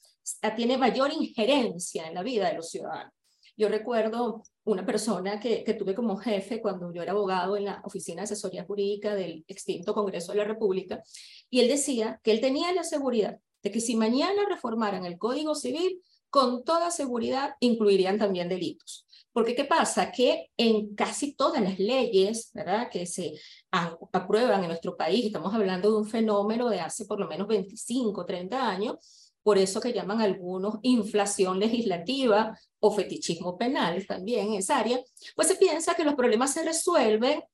tiene 0.56 0.76
mayor 0.76 1.12
injerencia 1.12 2.08
en 2.08 2.14
la 2.14 2.22
vida 2.22 2.48
de 2.48 2.54
los 2.54 2.68
ciudadanos. 2.70 3.12
Yo 3.56 3.68
recuerdo 3.68 4.42
una 4.64 4.84
persona 4.84 5.40
que, 5.40 5.64
que, 5.64 5.74
tuve 5.74 5.94
como 5.94 6.16
jefe 6.16 6.60
cuando 6.60 6.92
yo 6.92 7.02
era 7.02 7.12
abogado 7.12 7.56
en 7.56 7.64
la 7.64 7.80
Oficina 7.84 8.20
de 8.20 8.24
Asesoría 8.24 8.64
Jurídica 8.64 9.14
del 9.14 9.44
extinto 9.48 9.94
Congreso 9.94 10.32
de 10.32 10.38
la 10.38 10.44
República, 10.44 11.02
y 11.48 11.60
él 11.60 11.68
decía 11.68 12.20
que 12.22 12.32
él 12.32 12.40
tenía 12.40 12.72
la 12.72 12.84
seguridad 12.84 13.38
de 13.62 13.70
que 13.70 13.80
si 13.80 13.96
mañana 13.96 14.42
reformaran 14.48 15.04
el 15.04 15.18
Código 15.18 15.54
Civil, 15.54 16.02
con 16.30 16.64
toda 16.64 16.90
seguridad 16.90 17.54
incluirían 17.60 18.18
también 18.18 18.48
delitos. 18.48 19.06
Porque 19.32 19.54
¿qué 19.54 19.64
pasa? 19.64 20.12
Que 20.12 20.50
en 20.56 20.94
casi 20.94 21.34
todas 21.34 21.62
las 21.62 21.78
leyes 21.78 22.50
¿verdad? 22.54 22.88
que 22.90 23.06
se 23.06 23.34
aprueban 23.70 24.62
en 24.62 24.68
nuestro 24.68 24.96
país, 24.96 25.26
estamos 25.26 25.54
hablando 25.54 25.90
de 25.90 25.96
un 25.98 26.06
fenómeno 26.06 26.68
de 26.70 26.80
hace 26.80 27.04
por 27.04 27.20
lo 27.20 27.28
menos 27.28 27.46
25, 27.46 28.24
30 28.24 28.68
años, 28.68 29.25
por 29.46 29.58
eso 29.58 29.80
que 29.80 29.92
llaman 29.92 30.20
algunos 30.20 30.80
inflación 30.82 31.60
legislativa 31.60 32.58
o 32.80 32.90
fetichismo 32.90 33.56
penal 33.56 34.04
también 34.04 34.48
en 34.48 34.54
esa 34.54 34.76
área, 34.76 35.00
pues 35.36 35.46
se 35.46 35.54
piensa 35.54 35.94
que 35.94 36.02
los 36.02 36.16
problemas 36.16 36.52
se 36.52 36.64
resuelven 36.64 37.44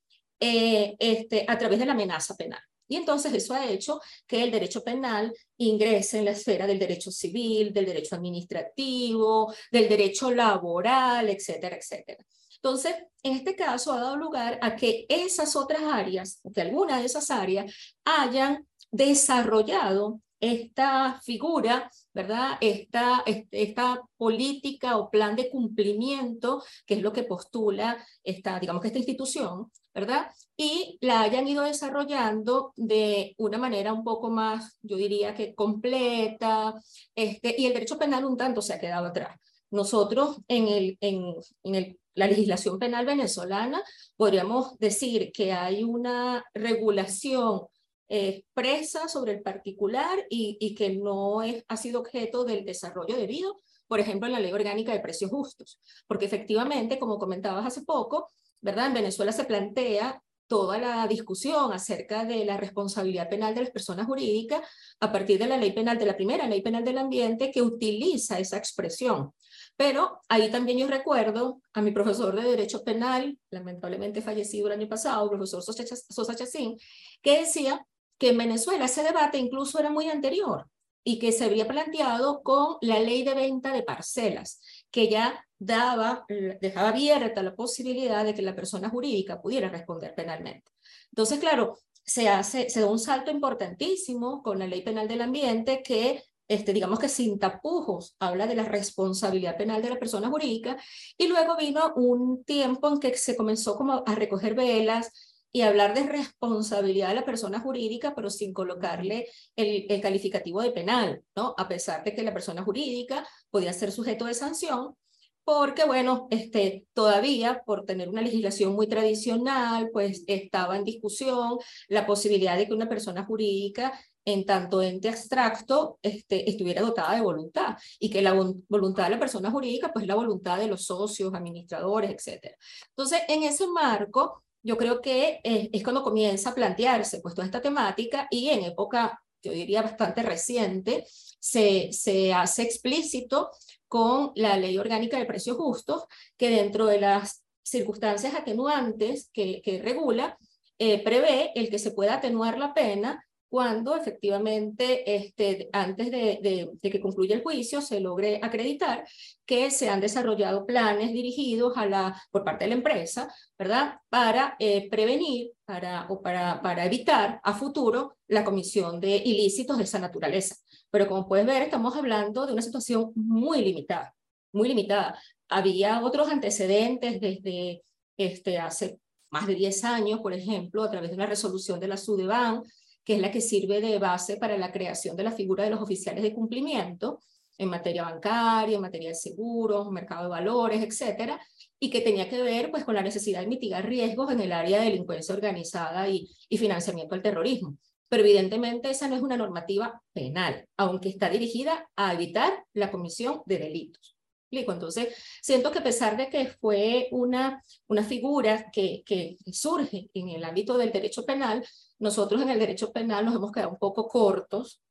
eh, 0.40 0.96
este, 0.98 1.44
a 1.46 1.58
través 1.58 1.78
de 1.78 1.84
la 1.84 1.92
amenaza 1.92 2.34
penal. 2.34 2.62
Y 2.88 2.96
entonces 2.96 3.34
eso 3.34 3.52
ha 3.52 3.66
hecho 3.66 4.00
que 4.26 4.42
el 4.42 4.50
derecho 4.50 4.82
penal 4.82 5.34
ingrese 5.58 6.16
en 6.16 6.24
la 6.24 6.30
esfera 6.30 6.66
del 6.66 6.78
derecho 6.78 7.10
civil, 7.10 7.74
del 7.74 7.84
derecho 7.84 8.14
administrativo, 8.16 9.52
del 9.70 9.86
derecho 9.86 10.30
laboral, 10.30 11.28
etcétera, 11.28 11.76
etcétera. 11.76 12.24
Entonces, 12.56 12.94
en 13.22 13.34
este 13.34 13.54
caso 13.54 13.92
ha 13.92 14.00
dado 14.00 14.16
lugar 14.16 14.58
a 14.62 14.76
que 14.76 15.04
esas 15.10 15.56
otras 15.56 15.82
áreas, 15.82 16.40
que 16.54 16.62
algunas 16.62 17.00
de 17.00 17.06
esas 17.06 17.30
áreas 17.30 17.70
hayan 18.02 18.66
desarrollado 18.90 20.22
esta 20.42 21.20
figura, 21.22 21.88
¿verdad? 22.12 22.58
Esta, 22.60 23.22
esta 23.52 24.02
política 24.16 24.98
o 24.98 25.08
plan 25.08 25.36
de 25.36 25.48
cumplimiento, 25.48 26.64
que 26.84 26.94
es 26.94 27.02
lo 27.02 27.12
que 27.12 27.22
postula 27.22 28.04
esta, 28.24 28.58
digamos 28.58 28.82
que 28.82 28.88
esta 28.88 28.98
institución, 28.98 29.70
¿verdad? 29.94 30.32
Y 30.56 30.98
la 31.00 31.22
hayan 31.22 31.46
ido 31.46 31.62
desarrollando 31.62 32.72
de 32.74 33.36
una 33.38 33.56
manera 33.56 33.92
un 33.92 34.02
poco 34.02 34.30
más, 34.30 34.78
yo 34.82 34.96
diría 34.96 35.32
que 35.32 35.54
completa, 35.54 36.74
este, 37.14 37.54
y 37.56 37.66
el 37.66 37.74
derecho 37.74 37.96
penal 37.96 38.24
un 38.24 38.36
tanto 38.36 38.60
se 38.62 38.72
ha 38.74 38.80
quedado 38.80 39.06
atrás. 39.06 39.38
Nosotros 39.70 40.38
en, 40.48 40.66
el, 40.66 40.98
en, 41.00 41.34
en 41.62 41.74
el, 41.76 42.00
la 42.14 42.26
legislación 42.26 42.80
penal 42.80 43.06
venezolana 43.06 43.80
podríamos 44.16 44.76
decir 44.78 45.30
que 45.32 45.52
hay 45.52 45.84
una 45.84 46.44
regulación 46.52 47.68
expresa 48.12 49.08
sobre 49.08 49.32
el 49.32 49.42
particular 49.42 50.26
y, 50.28 50.58
y 50.60 50.74
que 50.74 50.96
no 50.96 51.42
es, 51.42 51.64
ha 51.68 51.76
sido 51.76 52.00
objeto 52.00 52.44
del 52.44 52.64
desarrollo 52.64 53.16
debido, 53.16 53.56
por 53.88 54.00
ejemplo, 54.00 54.26
en 54.26 54.34
la 54.34 54.40
ley 54.40 54.52
orgánica 54.52 54.92
de 54.92 55.00
precios 55.00 55.30
justos. 55.30 55.80
Porque 56.06 56.26
efectivamente, 56.26 56.98
como 56.98 57.18
comentabas 57.18 57.66
hace 57.66 57.82
poco, 57.82 58.28
¿verdad? 58.60 58.88
En 58.88 58.94
Venezuela 58.94 59.32
se 59.32 59.44
plantea 59.44 60.22
toda 60.46 60.76
la 60.76 61.06
discusión 61.08 61.72
acerca 61.72 62.26
de 62.26 62.44
la 62.44 62.58
responsabilidad 62.58 63.30
penal 63.30 63.54
de 63.54 63.62
las 63.62 63.70
personas 63.70 64.06
jurídicas 64.06 64.60
a 65.00 65.10
partir 65.10 65.38
de 65.38 65.46
la 65.46 65.56
ley 65.56 65.72
penal, 65.72 65.96
de 65.96 66.04
la 66.04 66.14
primera 66.14 66.46
ley 66.46 66.60
penal 66.60 66.84
del 66.84 66.98
ambiente 66.98 67.50
que 67.50 67.62
utiliza 67.62 68.38
esa 68.38 68.58
expresión. 68.58 69.32
Pero 69.76 70.20
ahí 70.28 70.50
también 70.50 70.76
yo 70.76 70.88
recuerdo 70.88 71.62
a 71.72 71.80
mi 71.80 71.90
profesor 71.90 72.36
de 72.36 72.46
Derecho 72.48 72.84
Penal, 72.84 73.38
lamentablemente 73.50 74.20
fallecido 74.20 74.66
el 74.66 74.74
año 74.74 74.88
pasado, 74.88 75.24
el 75.24 75.30
profesor 75.30 75.62
Sosa 75.62 76.34
Chacín, 76.34 76.76
que 77.22 77.40
decía 77.40 77.86
que 78.22 78.28
en 78.28 78.38
Venezuela 78.38 78.84
ese 78.84 79.02
debate 79.02 79.36
incluso 79.36 79.80
era 79.80 79.90
muy 79.90 80.08
anterior 80.08 80.68
y 81.02 81.18
que 81.18 81.32
se 81.32 81.44
había 81.44 81.66
planteado 81.66 82.44
con 82.44 82.76
la 82.80 83.00
ley 83.00 83.24
de 83.24 83.34
venta 83.34 83.72
de 83.72 83.82
parcelas, 83.82 84.60
que 84.92 85.08
ya 85.08 85.44
daba, 85.58 86.24
dejaba 86.60 86.90
abierta 86.90 87.42
la 87.42 87.56
posibilidad 87.56 88.24
de 88.24 88.32
que 88.32 88.42
la 88.42 88.54
persona 88.54 88.88
jurídica 88.90 89.42
pudiera 89.42 89.68
responder 89.68 90.14
penalmente. 90.14 90.70
Entonces, 91.10 91.40
claro, 91.40 91.80
se 92.04 92.28
hace, 92.28 92.70
se 92.70 92.82
da 92.82 92.86
un 92.86 93.00
salto 93.00 93.32
importantísimo 93.32 94.40
con 94.40 94.60
la 94.60 94.68
ley 94.68 94.82
penal 94.82 95.08
del 95.08 95.22
ambiente 95.22 95.82
que 95.82 96.22
este, 96.46 96.72
digamos 96.72 97.00
que 97.00 97.08
sin 97.08 97.40
tapujos, 97.40 98.14
habla 98.20 98.46
de 98.46 98.54
la 98.54 98.64
responsabilidad 98.64 99.56
penal 99.56 99.82
de 99.82 99.90
la 99.90 99.98
persona 99.98 100.28
jurídica, 100.28 100.76
y 101.16 101.26
luego 101.26 101.56
vino 101.56 101.92
un 101.96 102.44
tiempo 102.44 102.88
en 102.88 103.00
que 103.00 103.16
se 103.16 103.36
comenzó 103.36 103.74
como 103.74 104.04
a 104.06 104.14
recoger 104.14 104.54
velas, 104.54 105.31
y 105.52 105.60
hablar 105.60 105.94
de 105.94 106.04
responsabilidad 106.04 107.08
de 107.08 107.16
la 107.16 107.24
persona 107.24 107.60
jurídica, 107.60 108.14
pero 108.14 108.30
sin 108.30 108.54
colocarle 108.54 109.28
el, 109.54 109.86
calificativo 110.00 110.62
de 110.62 110.70
penal, 110.70 111.22
¿no? 111.36 111.54
A 111.58 111.68
pesar 111.68 112.02
de 112.04 112.14
que 112.14 112.22
la 112.22 112.32
persona 112.32 112.62
jurídica 112.62 113.26
podía 113.50 113.72
ser 113.72 113.92
sujeto 113.92 114.24
de 114.24 114.34
sanción, 114.34 114.96
porque, 115.44 115.84
bueno, 115.84 116.28
este, 116.30 116.86
todavía 116.94 117.62
por 117.66 117.84
tener 117.84 118.08
una 118.08 118.22
legislación 118.22 118.74
muy 118.74 118.86
tradicional, 118.86 119.90
pues 119.92 120.24
estaba 120.26 120.76
en 120.76 120.84
discusión 120.84 121.58
la 121.88 122.06
posibilidad 122.06 122.56
de 122.56 122.66
que 122.66 122.74
una 122.74 122.88
persona 122.88 123.24
jurídica 123.24 123.92
en 124.24 124.46
tanto 124.46 124.80
ente 124.82 125.08
abstracto 125.08 125.98
este, 126.00 126.48
estuviera 126.48 126.80
dotada 126.80 127.14
de 127.16 127.22
voluntad 127.22 127.76
y 127.98 128.08
que 128.08 128.22
la 128.22 128.32
voluntad 128.68 129.04
de 129.04 129.10
la 129.10 129.18
persona 129.18 129.50
jurídica 129.50 129.92
pues 129.92 130.06
la 130.06 130.14
voluntad 130.14 130.58
de 130.58 130.68
los 130.68 130.84
socios, 130.84 131.34
administradores, 131.34 132.10
etc. 132.10 132.54
Entonces, 132.90 133.22
en 133.28 133.42
ese 133.42 133.66
marco, 133.66 134.44
yo 134.62 134.76
creo 134.76 135.00
que 135.00 135.40
es 135.44 135.82
cuando 135.82 136.02
comienza 136.02 136.50
a 136.50 136.54
plantearse 136.54 137.20
pues 137.20 137.34
toda 137.34 137.46
esta 137.46 137.60
temática 137.60 138.28
y 138.30 138.48
en 138.50 138.64
época, 138.64 139.22
yo 139.42 139.52
diría 139.52 139.82
bastante 139.82 140.22
reciente, 140.22 141.04
se, 141.08 141.92
se 141.92 142.32
hace 142.32 142.62
explícito 142.62 143.50
con 143.88 144.32
la 144.36 144.56
ley 144.56 144.78
orgánica 144.78 145.18
de 145.18 145.26
precios 145.26 145.56
justos, 145.56 146.04
que 146.36 146.50
dentro 146.50 146.86
de 146.86 147.00
las 147.00 147.44
circunstancias 147.62 148.34
atenuantes 148.34 149.28
que, 149.32 149.60
que 149.62 149.82
regula, 149.82 150.38
eh, 150.78 151.02
prevé 151.02 151.52
el 151.54 151.70
que 151.70 151.78
se 151.78 151.90
pueda 151.90 152.14
atenuar 152.14 152.58
la 152.58 152.74
pena 152.74 153.24
cuando 153.52 153.94
efectivamente 153.94 155.14
este, 155.14 155.68
antes 155.74 156.10
de, 156.10 156.70
de, 156.80 156.90
que 156.90 157.00
concluya 157.02 157.36
el 157.36 157.42
juicio 157.42 157.82
se 157.82 158.00
logre 158.00 158.40
acreditar 158.42 159.06
que 159.44 159.70
se 159.70 159.90
han 159.90 160.00
desarrollado 160.00 160.64
planes 160.64 161.12
dirigidos 161.12 161.76
a 161.76 161.84
la, 161.84 162.22
por 162.30 162.44
parte 162.44 162.64
de 162.64 162.70
la 162.70 162.76
empresa, 162.76 163.30
¿verdad? 163.58 163.98
Para 164.08 164.56
eh, 164.58 164.88
prevenir 164.88 165.50
para, 165.66 166.06
o 166.08 166.22
para, 166.22 166.62
para 166.62 166.86
evitar 166.86 167.42
a 167.44 167.52
futuro 167.52 168.16
la 168.26 168.42
comisión 168.42 168.98
de 169.00 169.16
ilícitos 169.16 169.76
de 169.76 169.84
esa 169.84 169.98
naturaleza. 169.98 170.56
Pero 170.90 171.06
como 171.06 171.28
puedes 171.28 171.44
ver, 171.44 171.60
estamos 171.60 171.94
hablando 171.94 172.46
de 172.46 172.54
una 172.54 172.62
situación 172.62 173.12
muy 173.14 173.60
limitada, 173.60 174.14
muy 174.52 174.68
limitada. 174.68 175.20
Había 175.50 176.02
otros 176.02 176.26
antecedentes 176.30 177.20
desde 177.20 177.82
este, 178.16 178.56
hace 178.56 178.98
más 179.28 179.46
de 179.46 179.56
10 179.56 179.84
años, 179.84 180.20
por 180.20 180.32
ejemplo, 180.32 180.82
a 180.82 180.90
través 180.90 181.10
de 181.10 181.16
una 181.16 181.26
resolución 181.26 181.78
de 181.80 181.88
la 181.88 181.98
SUDEBAN, 181.98 182.62
que 183.04 183.14
es 183.14 183.20
la 183.20 183.30
que 183.30 183.40
sirve 183.40 183.80
de 183.80 183.98
base 183.98 184.36
para 184.36 184.56
la 184.56 184.72
creación 184.72 185.16
de 185.16 185.24
la 185.24 185.32
figura 185.32 185.64
de 185.64 185.70
los 185.70 185.80
oficiales 185.80 186.22
de 186.22 186.34
cumplimiento 186.34 187.20
en 187.58 187.68
materia 187.68 188.04
bancaria, 188.04 188.76
en 188.76 188.82
materia 188.82 189.10
de 189.10 189.14
seguros, 189.14 189.90
mercado 189.90 190.24
de 190.24 190.30
valores, 190.30 190.82
etcétera, 190.82 191.40
y 191.78 191.90
que 191.90 192.00
tenía 192.00 192.28
que 192.28 192.42
ver 192.42 192.70
pues, 192.70 192.84
con 192.84 192.94
la 192.94 193.02
necesidad 193.02 193.40
de 193.40 193.46
mitigar 193.46 193.86
riesgos 193.86 194.32
en 194.32 194.40
el 194.40 194.52
área 194.52 194.78
de 194.78 194.86
delincuencia 194.86 195.34
organizada 195.34 196.08
y, 196.08 196.28
financiamiento 196.50 197.14
al 197.14 197.22
terrorismo. 197.22 197.76
Pero 198.08 198.24
evidentemente 198.24 198.90
esa 198.90 199.08
no 199.08 199.16
es 199.16 199.22
una 199.22 199.36
normativa 199.36 200.02
penal, 200.12 200.66
aunque 200.76 201.08
está 201.08 201.30
dirigida 201.30 201.88
a 201.96 202.12
evitar 202.12 202.64
la 202.74 202.90
comisión 202.90 203.42
de 203.46 203.58
delitos. 203.58 204.16
Entonces, 204.50 205.16
siento 205.40 205.72
que 205.72 205.78
a 205.78 205.82
pesar 205.82 206.16
de 206.18 206.28
que 206.28 206.46
fue 206.46 207.08
una, 207.10 207.62
una 207.88 208.04
figura 208.04 208.70
que, 208.70 209.02
que 209.06 209.38
surge 209.50 210.10
en 210.12 210.28
el 210.28 210.44
ámbito 210.44 210.76
del 210.76 210.92
derecho 210.92 211.24
penal, 211.24 211.64
nosotros 212.02 212.42
en 212.42 212.50
el 212.50 212.58
derecho 212.58 212.92
penal 212.92 213.24
nos 213.24 213.34
hemos 213.34 213.52
quedado 213.52 213.70
un 213.70 213.78
poco 213.78 214.08
cortos 214.08 214.82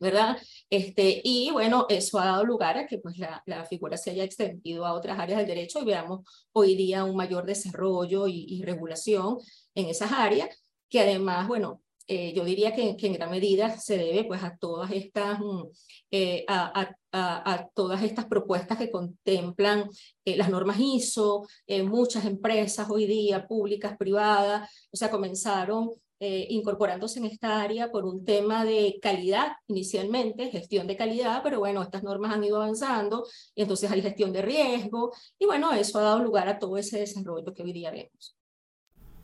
¿verdad? 0.00 0.38
Este, 0.70 1.20
y 1.22 1.50
bueno, 1.50 1.84
eso 1.90 2.18
ha 2.18 2.24
dado 2.24 2.44
lugar 2.44 2.78
a 2.78 2.86
que 2.86 2.98
pues, 2.98 3.18
la, 3.18 3.42
la, 3.44 3.66
figura 3.66 3.98
se 3.98 4.10
haya 4.10 4.24
extendido 4.24 4.86
a 4.86 4.94
otras 4.94 5.18
áreas 5.18 5.38
del 5.38 5.48
derecho 5.48 5.80
y 5.80 5.84
veamos 5.84 6.20
hoy 6.52 6.74
día 6.74 7.04
un 7.04 7.16
mayor 7.16 7.44
desarrollo 7.44 8.26
y, 8.26 8.46
y 8.48 8.62
regulación 8.62 9.36
en 9.74 9.90
esas 9.90 10.10
áreas, 10.12 10.48
que 10.88 11.00
además, 11.00 11.46
bueno, 11.48 11.82
eh, 12.12 12.32
yo 12.34 12.44
diría 12.44 12.74
que, 12.74 12.96
que, 12.96 13.06
en 13.06 13.12
gran 13.12 13.30
medida 13.30 13.78
se 13.78 13.96
debe 13.98 14.24
pues, 14.24 14.42
a, 14.42 14.56
todas 14.56 14.90
estas, 14.90 15.38
mm, 15.38 15.62
eh, 16.10 16.44
a, 16.48 16.80
a, 17.12 17.52
a, 17.52 17.68
todas 17.74 18.02
estas 18.02 18.24
propuestas 18.24 18.78
que 18.78 18.90
contemplan 18.90 19.88
eh, 20.24 20.36
las 20.36 20.48
normas 20.48 20.78
ISO, 20.80 21.46
muchas 21.84 22.24
empresas 22.24 22.88
hoy 22.90 23.06
día, 23.06 23.46
públicas, 23.46 23.96
privadas, 23.98 24.68
o 24.90 24.96
sea, 24.96 25.10
comenzaron 25.10 25.90
eh, 26.22 26.48
incorporándose 26.50 27.18
en 27.18 27.24
esta 27.24 27.62
área 27.62 27.90
por 27.90 28.04
un 28.04 28.26
tema 28.26 28.66
de 28.66 28.98
calidad 29.00 29.52
inicialmente, 29.68 30.50
gestión 30.50 30.86
de 30.86 30.94
calidad, 30.94 31.40
pero 31.42 31.60
bueno, 31.60 31.82
estas 31.82 32.02
normas 32.02 32.34
han 32.34 32.44
ido 32.44 32.56
avanzando 32.56 33.26
y 33.54 33.62
entonces 33.62 33.90
hay 33.90 34.02
gestión 34.02 34.30
de 34.30 34.42
riesgo 34.42 35.14
y 35.38 35.46
bueno, 35.46 35.72
eso 35.72 35.98
ha 35.98 36.02
dado 36.02 36.22
lugar 36.22 36.46
a 36.46 36.58
todo 36.58 36.76
ese 36.76 36.98
desarrollo 36.98 37.54
que 37.54 37.62
hoy 37.62 37.72
día 37.72 37.90
vemos. 37.90 38.36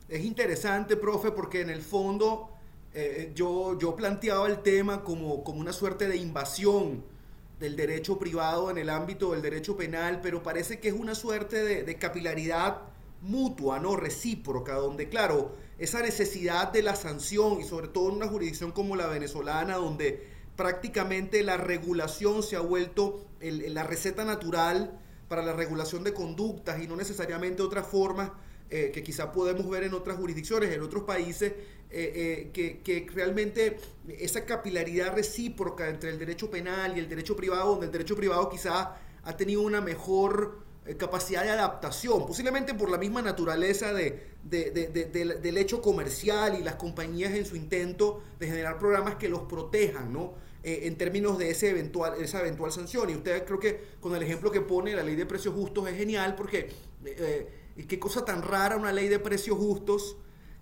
Es 0.09 0.25
interesante, 0.25 0.97
profe, 0.97 1.29
porque 1.29 1.61
en 1.61 1.69
el 1.69 1.83
fondo 1.83 2.49
eh, 2.95 3.31
yo, 3.35 3.77
yo 3.77 3.95
planteaba 3.95 4.47
el 4.47 4.63
tema 4.63 5.03
como, 5.03 5.43
como 5.43 5.59
una 5.59 5.73
suerte 5.73 6.07
de 6.07 6.17
invasión 6.17 7.03
del 7.59 7.75
derecho 7.75 8.17
privado 8.17 8.71
en 8.71 8.79
el 8.79 8.89
ámbito 8.89 9.33
del 9.33 9.43
derecho 9.43 9.77
penal, 9.77 10.19
pero 10.19 10.41
parece 10.41 10.79
que 10.79 10.87
es 10.87 10.95
una 10.95 11.13
suerte 11.13 11.63
de, 11.63 11.83
de 11.83 11.97
capilaridad 11.99 12.81
mutua, 13.21 13.79
¿no? 13.79 13.95
Recíproca, 13.95 14.75
donde, 14.75 15.09
claro, 15.09 15.55
esa 15.77 16.01
necesidad 16.01 16.71
de 16.71 16.81
la 16.81 16.95
sanción 16.95 17.59
y 17.61 17.63
sobre 17.63 17.87
todo 17.87 18.09
en 18.09 18.15
una 18.15 18.27
jurisdicción 18.27 18.71
como 18.71 18.95
la 18.95 19.07
venezolana, 19.07 19.75
donde 19.75 20.27
prácticamente 20.55 21.43
la 21.43 21.57
regulación 21.57 22.43
se 22.43 22.55
ha 22.55 22.61
vuelto 22.61 23.25
la 23.39 23.83
receta 23.83 24.25
natural 24.25 24.99
para 25.27 25.43
la 25.43 25.53
regulación 25.53 26.03
de 26.03 26.13
conductas 26.13 26.81
y 26.81 26.87
no 26.87 26.95
necesariamente 26.95 27.61
otras 27.61 27.85
formas 27.85 28.31
eh, 28.69 28.91
que 28.93 29.03
quizá 29.03 29.31
podemos 29.31 29.69
ver 29.69 29.83
en 29.83 29.93
otras 29.93 30.17
jurisdicciones, 30.17 30.71
en 30.71 30.81
otros 30.81 31.03
países, 31.03 31.53
eh, 31.89 32.49
eh, 32.49 32.49
que, 32.51 32.79
que, 32.81 33.07
realmente 33.13 33.77
esa 34.19 34.43
capilaridad 34.43 35.15
recíproca 35.15 35.87
entre 35.87 36.09
el 36.09 36.19
derecho 36.19 36.51
penal 36.51 36.97
y 36.97 36.99
el 36.99 37.07
derecho 37.07 37.33
privado, 37.35 37.71
donde 37.71 37.85
el 37.85 37.91
derecho 37.93 38.15
privado 38.15 38.49
quizá 38.49 38.97
ha 39.23 39.37
tenido 39.37 39.61
una 39.61 39.79
mejor 39.79 40.66
capacidad 40.95 41.43
de 41.43 41.49
adaptación, 41.49 42.25
posiblemente 42.25 42.73
por 42.73 42.89
la 42.89 42.97
misma 42.97 43.21
naturaleza 43.21 43.91
de, 43.91 44.27
del 44.43 45.57
hecho 45.57 45.81
comercial 45.81 46.57
y 46.59 46.63
las 46.63 46.75
compañías 46.75 47.33
en 47.33 47.45
su 47.45 47.55
intento 47.55 48.21
de 48.39 48.47
generar 48.47 48.77
programas 48.77 49.15
que 49.15 49.27
los 49.27 49.41
protejan, 49.41 50.13
¿no? 50.13 50.35
Eh, 50.63 50.87
en 50.87 50.97
términos 50.97 51.37
de 51.37 51.49
ese 51.49 51.69
eventual, 51.69 52.21
esa 52.21 52.39
eventual 52.41 52.71
sanción. 52.71 53.09
Y 53.09 53.15
usted 53.15 53.45
creo 53.45 53.59
que 53.59 53.81
con 53.99 54.15
el 54.15 54.23
ejemplo 54.23 54.51
que 54.51 54.61
pone 54.61 54.95
la 54.95 55.03
ley 55.03 55.15
de 55.15 55.25
precios 55.25 55.53
justos 55.53 55.87
es 55.87 55.97
genial 55.97 56.35
porque 56.35 56.69
eh, 57.05 57.47
qué 57.87 57.99
cosa 57.99 58.25
tan 58.25 58.41
rara 58.41 58.75
una 58.75 58.91
ley 58.91 59.07
de 59.07 59.19
precios 59.19 59.57
justos 59.57 60.17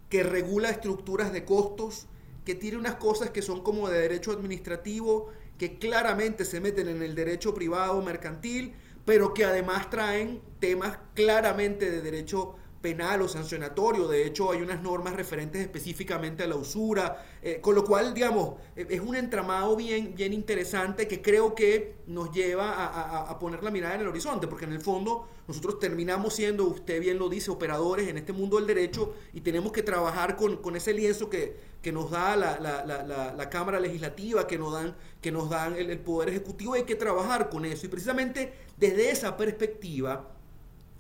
que 0.10 0.24
regula 0.24 0.70
estructuras 0.70 1.34
de 1.34 1.46
costos, 1.46 2.08
que 2.46 2.56
tiene 2.56 2.78
unas 2.78 2.96
cosas 2.96 3.32
que 3.32 3.42
son 3.42 3.64
como 3.64 3.90
de 3.90 4.00
derecho 4.00 4.32
administrativo, 4.32 5.30
que 5.58 5.80
claramente 5.80 6.46
se 6.46 6.60
meten 6.60 6.90
en 6.90 7.02
el 7.02 7.16
derecho 7.16 7.54
privado 7.54 8.02
mercantil, 8.02 8.76
pero 9.06 9.34
que 9.34 9.46
además 9.46 9.90
traen 9.90 10.42
temas 10.60 10.98
claramente 11.14 11.90
de 11.92 12.02
derecho 12.02 12.56
penal 12.86 13.24
o 13.24 13.28
sancionatorio. 13.28 14.08
De 14.08 14.28
hecho, 14.28 14.52
hay 14.52 14.62
unas 14.62 14.80
normas 14.80 15.16
referentes 15.16 15.60
específicamente 15.60 16.44
a 16.44 16.48
la 16.48 16.56
usura, 16.56 17.26
eh, 17.42 17.60
con 17.60 17.74
lo 17.74 17.84
cual, 17.84 18.14
digamos, 18.14 18.58
e, 18.76 18.86
es 18.88 19.02
un 19.02 19.16
entramado 19.16 19.76
bien, 19.76 20.14
bien 20.14 20.34
interesante 20.34 21.08
que 21.08 21.20
creo 21.20 21.56
que 21.56 21.96
nos 22.06 22.32
lleva 22.32 23.26
a, 23.28 23.40
poner 23.40 23.64
la 23.64 23.72
mirada 23.72 23.96
en 23.96 24.02
el 24.02 24.08
horizonte, 24.08 24.46
porque 24.48 24.66
en 24.66 24.74
el 24.74 24.82
fondo 24.82 25.28
nosotros 25.48 25.80
terminamos 25.80 26.36
siendo, 26.36 26.66
usted 26.66 27.00
bien 27.00 27.18
lo 27.18 27.28
dice, 27.28 27.50
operadores 27.50 28.08
en 28.08 28.20
este 28.20 28.34
mundo 28.34 28.58
del 28.58 28.68
derecho 28.68 29.16
y 29.34 29.42
tenemos 29.42 29.72
que 29.72 29.82
trabajar 29.82 30.36
con, 30.36 30.58
con 30.58 30.76
ese 30.76 30.94
lienzo 30.94 31.28
que, 31.28 31.58
que 31.82 31.92
nos 31.92 32.12
da 32.12 32.36
la, 32.36 32.60
la, 32.60 33.34
la, 33.34 33.50
Cámara 33.50 33.80
Legislativa, 33.80 34.46
que 34.46 34.60
nos 34.60 34.74
dan, 34.74 34.96
que 35.22 35.32
nos 35.32 35.50
dan 35.50 35.76
el, 35.76 35.98
Poder 35.98 36.30
Ejecutivo, 36.30 36.76
hay 36.76 36.84
que 36.84 36.96
trabajar 36.96 37.50
con 37.50 37.66
eso. 37.66 37.88
Y 37.88 37.90
precisamente 37.90 38.54
desde 38.78 39.10
esa 39.10 39.36
perspectiva, 39.36 40.30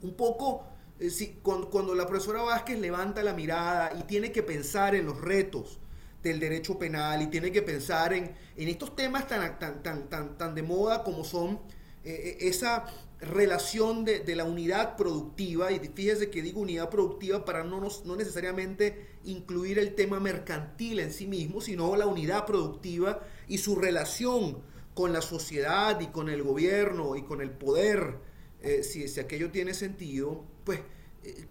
un 0.01 0.15
poco, 0.15 0.65
si, 0.99 1.39
cuando, 1.41 1.69
cuando 1.69 1.93
la 1.95 2.07
profesora 2.07 2.41
Vázquez 2.41 2.79
levanta 2.79 3.23
la 3.23 3.33
mirada 3.33 3.93
y 3.99 4.03
tiene 4.03 4.31
que 4.31 4.43
pensar 4.43 4.95
en 4.95 5.05
los 5.05 5.19
retos, 5.19 5.79
del 6.25 6.39
derecho 6.39 6.77
penal 6.77 7.21
y 7.21 7.27
tiene 7.27 7.51
que 7.51 7.61
pensar 7.61 8.11
en, 8.13 8.35
en 8.57 8.67
estos 8.67 8.95
temas 8.95 9.27
tan, 9.27 9.59
tan, 9.59 9.81
tan, 9.83 10.09
tan, 10.09 10.37
tan 10.37 10.55
de 10.55 10.63
moda 10.63 11.03
como 11.03 11.23
son 11.23 11.59
eh, 12.03 12.37
eh, 12.41 12.47
esa 12.47 12.85
relación 13.19 14.03
de, 14.03 14.19
de, 14.19 14.35
la 14.35 14.43
unidad 14.43 14.97
productiva, 14.97 15.71
y 15.71 15.79
fíjese 15.79 16.29
que 16.29 16.41
digo 16.41 16.59
unidad 16.61 16.89
productiva 16.89 17.45
para 17.45 17.63
no, 17.63 17.81
no 18.03 18.15
necesariamente 18.15 19.17
incluir 19.23 19.79
el 19.79 19.95
tema 19.95 20.19
mercantil 20.19 20.99
en 20.99 21.13
sí 21.13 21.25
mismo, 21.25 21.61
sino 21.61 21.95
la 21.95 22.07
unidad 22.07 22.45
productiva 22.45 23.21
y 23.47 23.59
su 23.59 23.75
relación 23.75 24.57
con 24.93 25.13
la 25.13 25.21
sociedad 25.21 25.99
y 26.01 26.07
con 26.07 26.29
el 26.29 26.43
gobierno 26.43 27.15
y 27.15 27.23
con 27.23 27.41
el 27.41 27.51
poder, 27.51 28.17
eh, 28.61 28.83
si, 28.83 29.07
si, 29.07 29.19
aquello 29.19 29.51
tiene 29.51 29.73
sentido, 29.73 30.43
pues, 30.65 30.81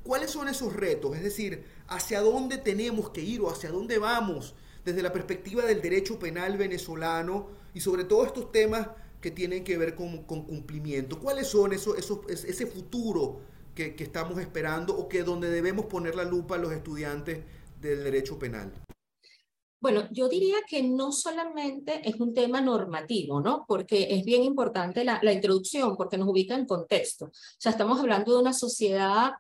¿cuáles 0.03 0.31
son 0.31 0.49
esos 0.49 0.75
retos? 0.75 1.17
Es 1.17 1.23
decir, 1.23 1.65
¿hacia 1.89 2.21
dónde 2.21 2.59
tenemos 2.59 3.11
que 3.11 3.23
ir 3.23 3.41
o 3.41 3.51
hacia 3.51 3.71
dónde 3.71 3.99
vamos 3.99 4.55
desde 4.85 5.03
la 5.03 5.13
perspectiva 5.13 5.65
del 5.65 5.81
derecho 5.81 6.19
penal 6.19 6.59
venezolano 6.59 7.49
y 7.73 7.81
sobre 7.81 8.05
todo 8.05 8.27
estos 8.27 8.53
temas 8.53 8.89
que 9.25 9.31
tienen 9.31 9.65
que 9.65 9.79
ver 9.79 9.95
con, 9.95 10.25
cumplimiento. 10.25 11.19
¿Cuáles 11.19 11.47
son 11.47 11.73
esos, 11.73 11.97
esos, 11.97 12.21
ese 12.29 12.67
futuro 12.67 13.41
que, 13.75 13.97
que, 13.97 14.05
estamos 14.05 14.39
esperando 14.39 14.95
o 14.95 15.09
que 15.09 15.23
donde 15.23 15.49
debemos 15.49 15.87
poner 15.87 16.15
la 16.15 16.25
lupa 16.25 16.59
los 16.59 16.73
estudiantes 16.73 17.39
del 17.81 18.05
derecho 18.05 18.39
penal? 18.39 18.84
Bueno, 19.85 20.09
yo 20.13 20.31
diría 20.31 20.57
que 20.67 20.83
no 20.83 21.13
solamente 21.13 22.09
es 22.09 22.19
un 22.19 22.33
tema 22.33 22.63
normativo, 22.63 23.43
¿no? 23.43 23.67
Porque 23.69 24.07
es 24.13 24.25
bien 24.25 24.43
importante 24.43 25.05
la, 25.05 25.21
introducción, 25.31 25.95
porque 25.99 26.17
nos 26.17 26.27
ubica 26.27 26.55
en 26.55 26.65
contexto. 26.65 27.27
O 27.27 27.31
sea, 27.59 27.73
estamos 27.73 28.01
hablando 28.01 28.33
de 28.33 28.41
una 28.41 28.55
sociedad 28.55 29.33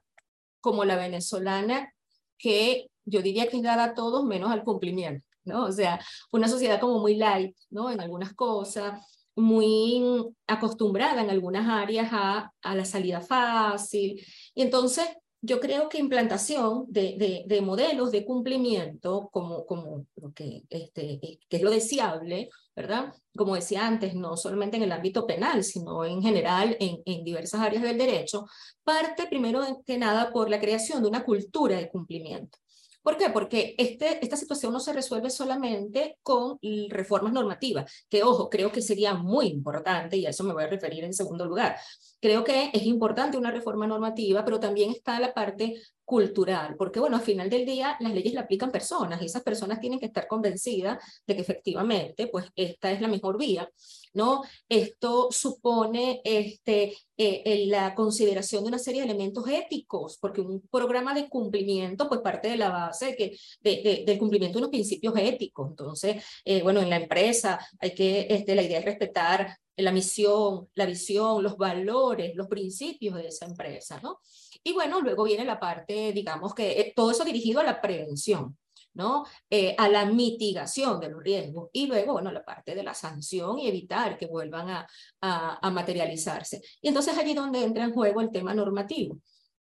como 0.60 0.84
la 0.84 0.96
venezolana 0.96 1.94
que 2.36 2.90
yo 3.06 3.22
diría 3.22 3.48
que 3.48 3.56
es 3.56 3.62
dada 3.62 3.84
a 3.84 3.94
todos 3.94 4.26
menos 4.26 4.50
al 4.50 4.64
cumplimiento, 4.64 5.26
¿no? 5.44 5.64
O 5.64 5.72
sea, 5.72 5.98
una 6.30 6.46
sociedad 6.46 6.78
como 6.78 6.98
muy 6.98 7.14
light, 7.14 7.56
¿no? 7.70 7.90
En 7.90 8.02
algunas 8.02 8.34
cosas, 8.34 9.00
muy 9.34 10.26
acostumbrada 10.46 11.22
en 11.22 11.30
algunas 11.30 11.66
áreas 11.66 12.10
a, 12.12 12.52
a 12.60 12.74
la 12.74 12.84
salida 12.84 13.22
fácil. 13.22 14.22
Y 14.54 14.60
entonces 14.60 15.06
yo 15.44 15.60
creo 15.60 15.88
que 15.90 15.98
implantación 15.98 16.86
de, 16.88 17.16
de, 17.18 17.44
de, 17.46 17.60
modelos 17.60 18.10
de 18.10 18.24
cumplimiento, 18.24 19.28
como, 19.30 19.66
como 19.66 20.06
lo 20.16 20.32
que, 20.32 20.62
este, 20.70 21.20
que 21.48 21.56
es 21.56 21.62
lo 21.62 21.70
deseable, 21.70 22.48
¿verdad? 22.74 23.12
Como 23.36 23.54
decía 23.54 23.86
antes, 23.86 24.14
no 24.14 24.38
solamente 24.38 24.78
en 24.78 24.84
el 24.84 24.92
ámbito 24.92 25.26
penal, 25.26 25.62
sino 25.62 26.04
en 26.06 26.22
general 26.22 26.76
en, 26.80 27.02
en 27.04 27.24
diversas 27.24 27.60
áreas 27.60 27.82
del 27.82 27.98
derecho, 27.98 28.46
parte 28.82 29.26
primero 29.26 29.82
que 29.86 29.98
nada 29.98 30.32
por 30.32 30.48
la 30.48 30.60
creación 30.60 31.02
de 31.02 31.08
una 31.08 31.24
cultura 31.24 31.76
de 31.76 31.90
cumplimiento. 31.90 32.58
¿Por 33.04 33.18
qué? 33.18 33.28
Porque 33.28 33.74
este, 33.76 34.24
esta 34.24 34.34
situación 34.34 34.72
no 34.72 34.80
se 34.80 34.94
resuelve 34.94 35.28
solamente 35.28 36.16
con 36.22 36.58
reformas 36.88 37.34
normativas, 37.34 38.06
que 38.08 38.22
ojo, 38.22 38.48
creo 38.48 38.72
que 38.72 38.80
sería 38.80 39.12
muy 39.12 39.48
importante, 39.48 40.16
y 40.16 40.24
a 40.24 40.30
eso 40.30 40.42
me 40.42 40.54
voy 40.54 40.64
a 40.64 40.68
referir 40.68 41.04
en 41.04 41.12
segundo 41.12 41.44
lugar. 41.44 41.76
Creo 42.24 42.42
que 42.42 42.70
es 42.72 42.86
importante 42.86 43.36
una 43.36 43.50
reforma 43.50 43.86
normativa, 43.86 44.46
pero 44.46 44.58
también 44.58 44.90
está 44.90 45.20
la 45.20 45.34
parte 45.34 45.74
cultural, 46.06 46.74
porque 46.78 46.98
bueno, 46.98 47.16
al 47.16 47.22
final 47.22 47.50
del 47.50 47.66
día 47.66 47.98
las 48.00 48.14
leyes 48.14 48.32
la 48.32 48.40
aplican 48.40 48.70
personas 48.70 49.20
y 49.20 49.26
esas 49.26 49.42
personas 49.42 49.78
tienen 49.78 50.00
que 50.00 50.06
estar 50.06 50.26
convencidas 50.26 51.04
de 51.26 51.34
que 51.34 51.42
efectivamente, 51.42 52.28
pues 52.28 52.46
esta 52.56 52.90
es 52.92 53.02
la 53.02 53.08
mejor 53.08 53.36
vía, 53.36 53.68
¿no? 54.14 54.40
Esto 54.70 55.28
supone 55.30 56.22
este, 56.24 56.96
eh, 57.18 57.66
la 57.66 57.94
consideración 57.94 58.62
de 58.64 58.68
una 58.68 58.78
serie 58.78 59.02
de 59.02 59.08
elementos 59.08 59.46
éticos, 59.46 60.16
porque 60.18 60.40
un 60.40 60.62
programa 60.68 61.12
de 61.12 61.28
cumplimiento, 61.28 62.08
pues 62.08 62.22
parte 62.22 62.48
de 62.48 62.56
la 62.56 62.70
base 62.70 63.06
de 63.08 63.16
que, 63.16 63.36
de, 63.60 64.04
del 64.06 64.18
cumplimiento 64.18 64.58
de 64.58 64.62
unos 64.62 64.70
principios 64.70 65.12
éticos. 65.18 65.68
Entonces, 65.68 66.24
eh, 66.46 66.62
bueno, 66.62 66.80
en 66.80 66.88
la 66.88 66.96
empresa 66.96 67.58
hay 67.78 67.94
que, 67.94 68.28
este, 68.30 68.54
la 68.54 68.62
idea 68.62 68.78
es 68.78 68.84
respetar 68.86 69.58
la 69.76 69.92
misión, 69.92 70.68
la 70.74 70.86
visión, 70.86 71.42
los 71.42 71.56
valores, 71.56 72.34
los 72.34 72.48
principios 72.48 73.16
de 73.16 73.28
esa 73.28 73.46
empresa, 73.46 74.00
¿no? 74.02 74.20
Y 74.62 74.72
bueno, 74.72 75.00
luego 75.00 75.24
viene 75.24 75.44
la 75.44 75.58
parte, 75.58 76.12
digamos 76.12 76.54
que 76.54 76.80
eh, 76.80 76.92
todo 76.94 77.10
eso 77.10 77.24
dirigido 77.24 77.60
a 77.60 77.64
la 77.64 77.80
prevención, 77.80 78.56
¿no? 78.94 79.24
Eh, 79.50 79.74
a 79.76 79.88
la 79.88 80.06
mitigación 80.06 81.00
de 81.00 81.10
los 81.10 81.22
riesgos 81.22 81.68
y 81.72 81.86
luego, 81.86 82.12
bueno, 82.14 82.30
la 82.30 82.44
parte 82.44 82.74
de 82.74 82.82
la 82.82 82.94
sanción 82.94 83.58
y 83.58 83.68
evitar 83.68 84.16
que 84.16 84.26
vuelvan 84.26 84.70
a, 84.70 84.88
a, 85.20 85.70
materializarse. 85.70 86.62
Y 86.80 86.88
entonces 86.88 87.18
allí 87.18 87.34
donde 87.34 87.64
entra 87.64 87.84
en 87.84 87.92
juego 87.92 88.20
el 88.20 88.30
tema 88.30 88.54
normativo. 88.54 89.18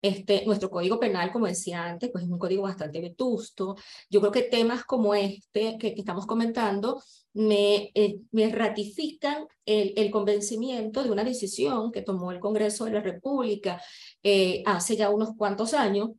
Este, 0.01 0.45
nuestro 0.45 0.69
código 0.69 0.99
penal, 0.99 1.31
como 1.31 1.47
decía 1.47 1.83
antes, 1.83 2.11
pues 2.11 2.25
es 2.25 2.29
un 2.29 2.37
código 2.37 2.63
bastante 2.63 3.01
vetusto. 3.01 3.75
Yo 4.09 4.19
creo 4.19 4.31
que 4.31 4.43
temas 4.43 4.83
como 4.83 5.15
este 5.15 5.77
que, 5.79 5.95
estamos 5.97 6.27
comentando 6.27 7.01
me, 7.33 7.91
eh, 7.95 8.19
me 8.31 8.49
ratifican 8.49 9.47
el, 9.65 9.93
el, 9.97 10.11
convencimiento 10.11 11.03
de 11.03 11.11
una 11.11 11.23
decisión 11.23 11.91
que 11.91 12.03
tomó 12.03 12.31
el 12.31 12.39
Congreso 12.39 12.85
de 12.85 12.91
la 12.91 13.01
República 13.01 13.81
eh, 14.23 14.61
hace 14.65 14.95
ya 14.95 15.09
unos 15.09 15.35
cuantos 15.37 15.73
años, 15.73 16.11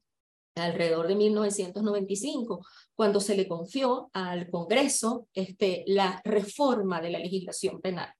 alrededor 0.56 1.06
de 1.06 1.14
1995, 1.14 2.66
cuando 2.94 3.20
se 3.20 3.36
le 3.36 3.46
confió 3.46 4.10
al 4.12 4.50
Congreso 4.50 5.28
este, 5.34 5.84
la 5.86 6.20
reforma 6.24 7.00
de 7.00 7.10
la 7.10 7.18
legislación 7.18 7.80
penal. 7.80 8.12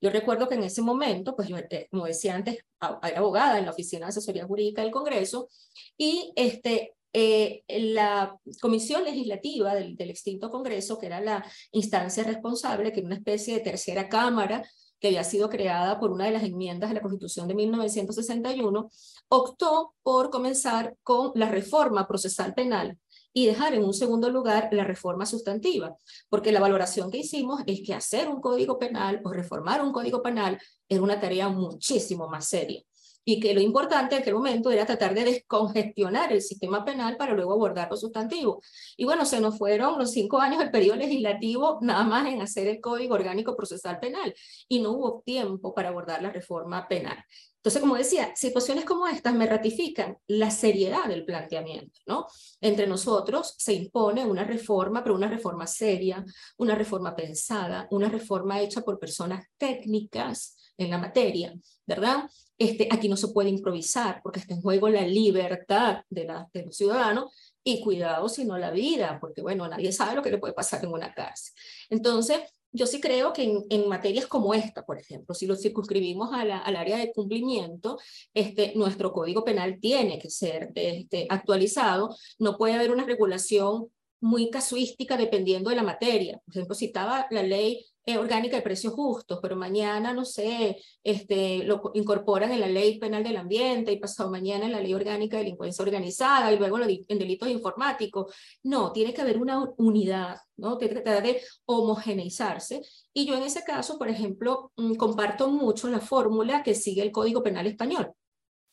Yo 0.00 0.10
recuerdo 0.10 0.48
que 0.48 0.54
en 0.54 0.64
ese 0.64 0.82
momento, 0.82 1.34
pues 1.34 1.48
yo, 1.48 1.56
eh, 1.58 1.88
como 1.90 2.06
decía 2.06 2.34
antes, 2.34 2.58
era 3.02 3.18
abogada 3.18 3.58
en 3.58 3.66
la 3.66 3.72
Oficina 3.72 4.06
de 4.06 4.10
Asesoría 4.10 4.46
Jurídica 4.46 4.82
del 4.82 4.90
Congreso 4.90 5.48
y 5.96 6.32
este, 6.36 6.94
eh, 7.12 7.62
la 7.68 8.38
Comisión 8.60 9.04
Legislativa 9.04 9.74
del, 9.74 9.96
del, 9.96 10.10
extinto 10.10 10.50
Congreso, 10.50 10.98
que 10.98 11.06
era 11.06 11.20
la 11.20 11.44
instancia 11.72 12.24
responsable, 12.24 12.92
que 12.92 13.00
era 13.00 13.06
una 13.06 13.16
especie 13.16 13.54
de 13.54 13.60
tercera 13.60 14.08
cámara 14.08 14.68
que 15.00 15.08
había 15.08 15.24
sido 15.24 15.50
creada 15.50 16.00
por 16.00 16.10
una 16.10 16.24
de 16.24 16.30
las 16.30 16.44
enmiendas 16.44 16.88
de 16.88 16.94
la 16.94 17.02
Constitución 17.02 17.46
de 17.46 17.54
1961, 17.54 18.90
optó 19.28 19.94
por 20.02 20.30
comenzar 20.30 20.96
con 21.02 21.32
la 21.34 21.50
reforma 21.50 22.06
procesal 22.06 22.54
penal 22.54 22.98
y 23.34 23.46
dejar 23.46 23.74
en 23.74 23.84
un 23.84 23.92
segundo 23.92 24.30
lugar 24.30 24.70
la 24.72 24.84
reforma 24.84 25.26
sustantiva, 25.26 25.94
porque 26.30 26.52
la 26.52 26.60
valoración 26.60 27.10
que 27.10 27.18
hicimos 27.18 27.60
es 27.66 27.82
que 27.84 27.92
hacer 27.92 28.28
un 28.28 28.40
código 28.40 28.78
penal 28.78 29.20
o 29.24 29.32
reformar 29.32 29.82
un 29.82 29.92
código 29.92 30.22
penal 30.22 30.58
era 30.88 31.02
una 31.02 31.20
tarea 31.20 31.50
muchísimo 31.50 32.28
más 32.28 32.48
seria 32.48 32.82
y 33.24 33.40
que 33.40 33.54
lo 33.54 33.60
importante 33.60 34.14
en 34.14 34.22
aquel 34.22 34.34
momento 34.34 34.70
era 34.70 34.84
tratar 34.84 35.14
de 35.14 35.24
descongestionar 35.24 36.32
el 36.32 36.42
sistema 36.42 36.84
penal 36.84 37.16
para 37.16 37.32
luego 37.32 37.54
abordar 37.54 37.88
lo 37.90 37.96
sustantivo. 37.96 38.60
Y 38.96 39.04
bueno, 39.04 39.24
se 39.24 39.40
nos 39.40 39.56
fueron 39.56 39.98
los 39.98 40.12
cinco 40.12 40.38
años 40.40 40.58
del 40.58 40.70
periodo 40.70 40.96
legislativo 40.96 41.78
nada 41.80 42.04
más 42.04 42.26
en 42.30 42.42
hacer 42.42 42.66
el 42.68 42.80
Código 42.80 43.14
Orgánico 43.14 43.56
Procesal 43.56 43.98
Penal 43.98 44.34
y 44.68 44.80
no 44.80 44.92
hubo 44.92 45.22
tiempo 45.24 45.74
para 45.74 45.88
abordar 45.88 46.22
la 46.22 46.30
reforma 46.30 46.86
penal. 46.86 47.16
Entonces, 47.64 47.80
como 47.80 47.96
decía, 47.96 48.30
situaciones 48.36 48.84
como 48.84 49.06
estas 49.06 49.34
me 49.34 49.46
ratifican 49.46 50.18
la 50.26 50.50
seriedad 50.50 51.06
del 51.06 51.24
planteamiento, 51.24 51.98
¿no? 52.04 52.26
Entre 52.60 52.86
nosotros 52.86 53.54
se 53.56 53.72
impone 53.72 54.26
una 54.26 54.44
reforma, 54.44 55.02
pero 55.02 55.14
una 55.14 55.28
reforma 55.28 55.66
seria, 55.66 56.22
una 56.58 56.74
reforma 56.74 57.16
pensada, 57.16 57.88
una 57.90 58.10
reforma 58.10 58.60
hecha 58.60 58.82
por 58.82 58.98
personas 58.98 59.46
técnicas 59.56 60.58
en 60.76 60.90
la 60.90 60.98
materia, 60.98 61.54
¿verdad? 61.86 62.28
Este, 62.58 62.86
aquí 62.90 63.08
no 63.08 63.16
se 63.16 63.28
puede 63.28 63.48
improvisar 63.48 64.20
porque 64.22 64.40
está 64.40 64.52
en 64.52 64.60
juego 64.60 64.90
la 64.90 65.06
libertad 65.06 66.02
de, 66.10 66.24
la, 66.24 66.46
los 66.52 66.76
ciudadanos 66.76 67.32
y 67.64 67.80
cuidado 67.80 68.28
si 68.28 68.44
no 68.44 68.58
la 68.58 68.72
vida, 68.72 69.16
porque 69.22 69.40
bueno, 69.40 69.66
nadie 69.66 69.90
sabe 69.90 70.16
lo 70.16 70.22
que 70.22 70.30
le 70.30 70.38
puede 70.38 70.52
pasar 70.52 70.84
en 70.84 70.92
una 70.92 71.14
cárcel. 71.14 71.54
Entonces, 71.88 72.42
yo 72.74 72.86
sí 72.86 73.00
creo 73.00 73.32
que 73.32 73.44
en, 73.44 73.64
en, 73.70 73.88
materias 73.88 74.26
como 74.26 74.52
esta, 74.52 74.84
por 74.84 74.98
ejemplo, 74.98 75.32
si 75.32 75.46
lo 75.46 75.54
circunscribimos 75.54 76.32
a 76.32 76.44
la, 76.44 76.58
al 76.58 76.74
área 76.74 76.98
de 76.98 77.12
cumplimiento, 77.12 77.98
este, 78.34 78.72
nuestro 78.74 79.12
código 79.12 79.44
penal 79.44 79.78
tiene 79.80 80.18
que 80.18 80.28
ser 80.28 80.72
este, 80.74 81.26
actualizado. 81.30 82.16
No 82.40 82.58
puede 82.58 82.74
haber 82.74 82.90
una 82.90 83.04
regulación 83.04 83.90
muy 84.20 84.50
casuística 84.50 85.16
dependiendo 85.16 85.70
de 85.70 85.76
la 85.76 85.84
materia. 85.84 86.40
Por 86.44 86.54
ejemplo, 86.56 86.74
citaba 86.74 87.28
la 87.30 87.44
ley 87.44 87.86
eh, 88.06 88.18
orgánica 88.18 88.56
de 88.56 88.62
precios 88.62 88.92
justos, 88.92 89.38
pero 89.40 89.56
mañana, 89.56 90.12
no 90.12 90.24
sé, 90.24 90.76
este, 91.02 91.64
lo 91.64 91.90
incorporan 91.94 92.52
en 92.52 92.60
la 92.60 92.66
ley 92.66 92.98
penal 92.98 93.24
del 93.24 93.38
ambiente 93.38 93.92
y 93.92 93.98
pasado 93.98 94.30
mañana 94.30 94.66
en 94.66 94.72
la 94.72 94.80
ley 94.80 94.92
orgánica 94.92 95.36
de 95.36 95.44
delincuencia 95.44 95.82
organizada 95.82 96.52
y 96.52 96.58
luego 96.58 96.78
en 96.80 97.18
delitos 97.18 97.48
informáticos. 97.48 98.34
No, 98.62 98.92
tiene 98.92 99.14
que 99.14 99.22
haber 99.22 99.38
una 99.38 99.64
unidad, 99.78 100.36
¿no? 100.56 100.76
Tiene 100.76 100.94
que 100.94 101.00
tratar 101.00 101.22
de 101.22 101.40
homogeneizarse. 101.64 102.82
Y 103.12 103.24
yo 103.26 103.36
en 103.36 103.42
ese 103.42 103.62
caso, 103.64 103.98
por 103.98 104.08
ejemplo, 104.08 104.70
mm, 104.76 104.94
comparto 104.96 105.48
mucho 105.50 105.88
la 105.88 106.00
fórmula 106.00 106.62
que 106.62 106.74
sigue 106.74 107.02
el 107.02 107.12
Código 107.12 107.42
Penal 107.42 107.66
Español. 107.66 108.12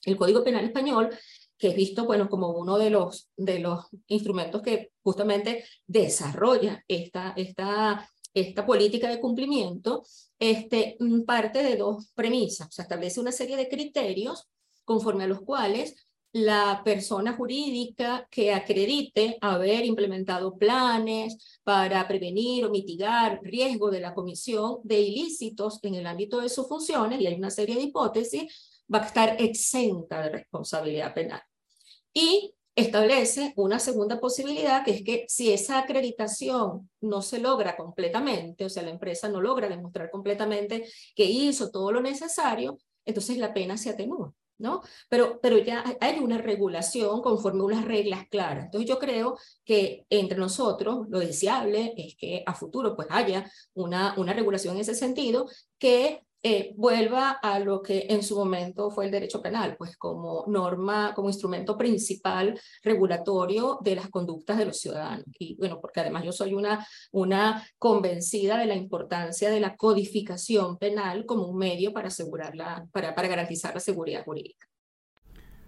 El 0.04 0.17
Código 0.17 0.44
Penal 0.44 0.65
Español 0.65 1.10
que 1.62 1.67
es 1.67 1.76
visto 1.76 2.06
bueno, 2.06 2.28
como 2.28 2.50
uno 2.50 2.80
de 2.80 2.89
los, 2.89 3.30
de 3.38 3.60
los 3.60 3.86
instrumentos 4.08 4.63
que 4.63 4.94
justamente 5.04 5.63
desarrolla 5.86 6.84
esta, 6.88 7.34
esta 7.38 8.10
esta 8.34 8.65
política 8.65 9.10
de 9.10 9.20
cumplimiento 9.20 10.04
este, 10.39 10.98
mm, 11.00 11.24
parte 11.24 11.63
de 11.63 11.76
dos 11.76 12.12
premisas. 12.13 12.78
O 12.78 12.82
establece 12.82 13.20
una 13.20 13.32
serie 13.32 13.58
de 13.58 13.70
criterios 13.70 14.48
conforme 14.84 15.26
a 15.26 15.28
los 15.28 15.41
cuales 15.41 15.96
la 16.34 16.82
persona 16.86 17.34
jurídica 17.34 18.28
que 18.32 18.54
acredite 18.54 19.38
haber 19.41 19.86
implementado 19.86 20.58
planes 20.58 21.60
para 21.63 22.08
prevenir 22.08 22.65
o 22.65 22.70
mitigar 22.70 23.41
riesgo 23.44 23.91
de 23.91 24.00
la 24.00 24.13
comisión 24.13 24.78
de 24.84 25.02
ilícitos 25.02 25.80
en 25.84 25.96
el 25.96 26.08
ámbito 26.08 26.39
de 26.39 26.48
sus 26.48 26.67
funciones, 26.67 27.20
y 27.20 27.28
hay 27.28 27.36
una 27.36 27.50
serie 27.50 27.76
de 27.76 27.82
hipótesis, 27.82 28.84
va 28.94 29.00
a 29.00 29.06
estar 29.06 29.41
exenta 29.41 30.22
de 30.22 30.30
responsabilidad 30.30 31.13
penal. 31.13 31.41
Y 32.13 32.54
establece 32.76 33.54
una 33.58 33.80
segunda 33.80 34.20
posibilidad, 34.20 34.84
que 34.84 34.92
es 34.92 35.04
que 35.04 35.26
si 35.28 35.52
esa 35.52 35.80
acreditación 35.80 36.90
no 37.02 37.22
se 37.22 37.40
logra 37.40 37.76
completamente, 37.76 38.66
o 38.66 38.70
sea, 38.70 38.84
la 38.84 38.92
empresa 38.92 39.30
no 39.30 39.42
logra 39.42 39.68
demostrar 39.68 40.10
completamente 40.10 40.86
que 41.16 41.26
hizo 41.26 41.70
todo 41.72 41.92
lo 41.92 42.02
necesario, 42.02 42.78
entonces 43.06 43.38
la 43.38 43.54
pena 43.54 43.78
se 43.78 43.90
atenúa. 43.90 44.34
¿no? 44.62 44.82
Pero, 45.10 45.40
pero 45.42 45.58
ya 45.58 45.84
hay 46.00 46.20
una 46.20 46.38
regulación 46.38 47.22
conforme 47.22 47.64
unas 47.64 47.84
reglas 47.84 48.28
claras. 48.30 48.66
Entonces 48.66 48.88
yo 48.88 49.00
creo 49.00 49.36
que 49.66 50.06
entre 50.10 50.38
nosotros 50.38 51.08
lo 51.10 51.20
deseable 51.20 51.94
es 51.98 52.16
que 52.16 52.44
a 52.46 52.54
futuro 52.54 52.96
pues 52.96 53.08
haya 53.10 53.52
una, 53.74 54.14
una 54.18 54.34
regulación 54.34 54.76
en 54.76 54.82
ese 54.82 54.94
sentido 54.94 55.48
que 55.80 56.24
eh, 56.43 56.73
vuelva 56.75 57.32
a 57.32 57.60
lo 57.60 57.84
que 57.84 58.08
en 58.10 58.23
su 58.23 58.36
momento 58.36 58.89
fue 58.89 59.06
el 59.06 59.12
derecho 59.12 59.43
penal, 59.43 59.75
pues 59.77 59.95
como 59.95 60.43
norma, 60.47 61.13
como 61.13 61.30
instrumento 61.30 61.77
principal 61.77 62.60
regulatorio 62.82 63.77
de 63.84 63.95
las 63.95 64.10
conductas 64.10 64.58
de 64.58 64.65
los 64.65 64.80
ciudadanos. 64.80 65.25
Y 65.38 65.56
bueno, 65.58 65.80
porque 65.80 65.99
además 65.99 66.23
yo 66.23 66.32
soy 66.32 66.56
una, 66.56 66.86
una 67.12 67.63
convencida 67.77 68.58
de 68.58 68.65
la 68.65 68.73
importancia 68.75 69.51
de 69.51 69.60
la 69.60 69.75
codificación 69.75 70.80
penal 70.80 71.27
como 71.27 71.45
un 71.45 71.60
medio 71.60 71.93
para, 71.93 72.08
asegurar 72.08 72.56
la, 72.56 72.88
para, 72.91 73.13
para 73.13 73.27
garantizar 73.27 73.75
la 73.75 73.80
seguridad 73.80 74.25
jurídica. 74.25 74.65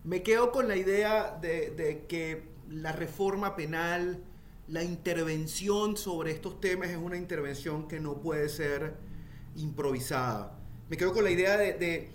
Me 0.03 0.23
quedo 0.23 0.51
con 0.51 0.67
la 0.67 0.75
idea 0.75 1.37
de, 1.39 1.69
de 1.69 2.07
que 2.07 2.49
la 2.67 2.93
reforma 2.93 3.55
penal, 3.55 4.23
la 4.67 4.83
intervención 4.83 5.97
sobre 5.97 6.31
estos 6.31 6.59
temas 6.59 6.89
es 6.89 6.97
una 6.97 7.15
intervención 7.15 7.87
que 7.87 7.99
no 7.99 8.19
puede 8.19 8.49
ser 8.49 8.95
improvisada 9.55 10.62
me 10.89 10.97
quedo 10.97 11.13
con 11.13 11.23
la 11.23 11.31
idea 11.31 11.57
de, 11.57 12.09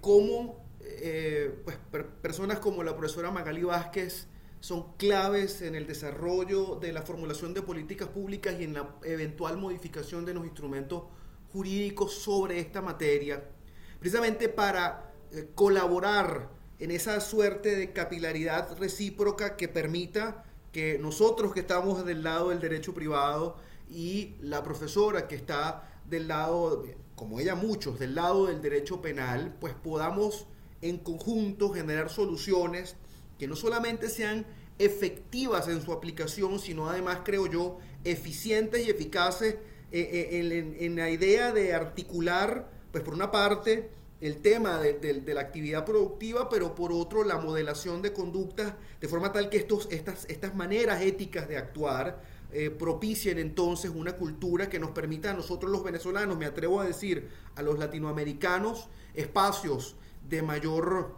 cómo 0.00 0.64
eh, 0.80 1.54
pues, 1.64 2.04
personas 2.20 2.58
como 2.58 2.82
la 2.82 2.96
profesora 2.96 3.30
Magali 3.30 3.62
Vázquez 3.62 4.26
son 4.60 4.92
claves 4.96 5.60
en 5.62 5.74
el 5.74 5.86
desarrollo 5.86 6.76
de 6.76 6.92
la 6.92 7.02
formulación 7.02 7.52
de 7.52 7.62
políticas 7.62 8.08
públicas 8.08 8.54
y 8.60 8.64
en 8.64 8.74
la 8.74 8.94
eventual 9.02 9.56
modificación 9.56 10.24
de 10.24 10.34
los 10.34 10.44
instrumentos 10.44 11.02
jurídicos 11.52 12.14
sobre 12.14 12.60
esta 12.60 12.80
materia, 12.80 13.42
precisamente 13.98 14.48
para 14.48 15.12
eh, 15.32 15.48
colaborar 15.54 16.48
en 16.78 16.90
esa 16.90 17.20
suerte 17.20 17.76
de 17.76 17.92
capilaridad 17.92 18.76
recíproca 18.78 19.56
que 19.56 19.68
permita 19.68 20.44
que 20.72 20.98
nosotros 20.98 21.52
que 21.52 21.60
estamos 21.60 22.04
del 22.04 22.22
lado 22.22 22.48
del 22.48 22.60
derecho 22.60 22.94
privado 22.94 23.56
y 23.90 24.36
la 24.40 24.62
profesora 24.62 25.28
que 25.28 25.34
está 25.34 25.90
del 26.08 26.28
lado 26.28 26.84
como 27.22 27.38
ella 27.38 27.54
muchos, 27.54 28.00
del 28.00 28.16
lado 28.16 28.46
del 28.46 28.60
derecho 28.60 29.00
penal, 29.00 29.54
pues 29.60 29.74
podamos 29.74 30.48
en 30.80 30.98
conjunto 30.98 31.70
generar 31.70 32.10
soluciones 32.10 32.96
que 33.38 33.46
no 33.46 33.54
solamente 33.54 34.08
sean 34.08 34.44
efectivas 34.76 35.68
en 35.68 35.82
su 35.82 35.92
aplicación, 35.92 36.58
sino 36.58 36.90
además, 36.90 37.20
creo 37.24 37.46
yo, 37.46 37.78
eficientes 38.02 38.84
y 38.84 38.90
eficaces 38.90 39.54
eh, 39.92 40.00
eh, 40.32 40.78
en, 40.80 40.96
la 40.96 41.10
idea 41.10 41.52
de 41.52 41.72
articular, 41.74 42.68
pues 42.90 43.04
por 43.04 43.14
una 43.14 43.30
parte, 43.30 43.90
el 44.20 44.38
tema 44.38 44.80
de, 44.80 45.22
la 45.24 45.42
actividad 45.42 45.84
productiva, 45.84 46.48
pero 46.48 46.74
por 46.74 46.92
otro, 46.92 47.22
la 47.22 47.38
modelación 47.38 48.02
de 48.02 48.12
conductas, 48.12 48.74
de 49.00 49.06
forma 49.06 49.30
tal 49.30 49.48
que 49.48 49.58
estos, 49.58 49.86
estas, 49.92 50.24
estas 50.24 50.56
maneras 50.56 51.02
éticas 51.02 51.46
de 51.46 51.56
actuar 51.56 52.20
eh, 52.54 52.68
propicien 52.68 53.38
entonces 53.38 53.90
una 53.94 54.12
cultura 54.16 54.68
que 54.68 54.78
nos 54.78 54.90
permita 54.90 55.30
a 55.30 55.32
nosotros 55.32 55.72
los 55.72 55.82
venezolanos, 55.82 56.36
me 56.36 56.44
atrevo 56.44 56.82
a 56.82 56.84
decir, 56.84 57.30
a 57.56 57.62
los 57.62 57.78
latinoamericanos, 57.78 58.88
espacios 59.14 59.96
de 60.28 60.42
mayor, 60.42 61.14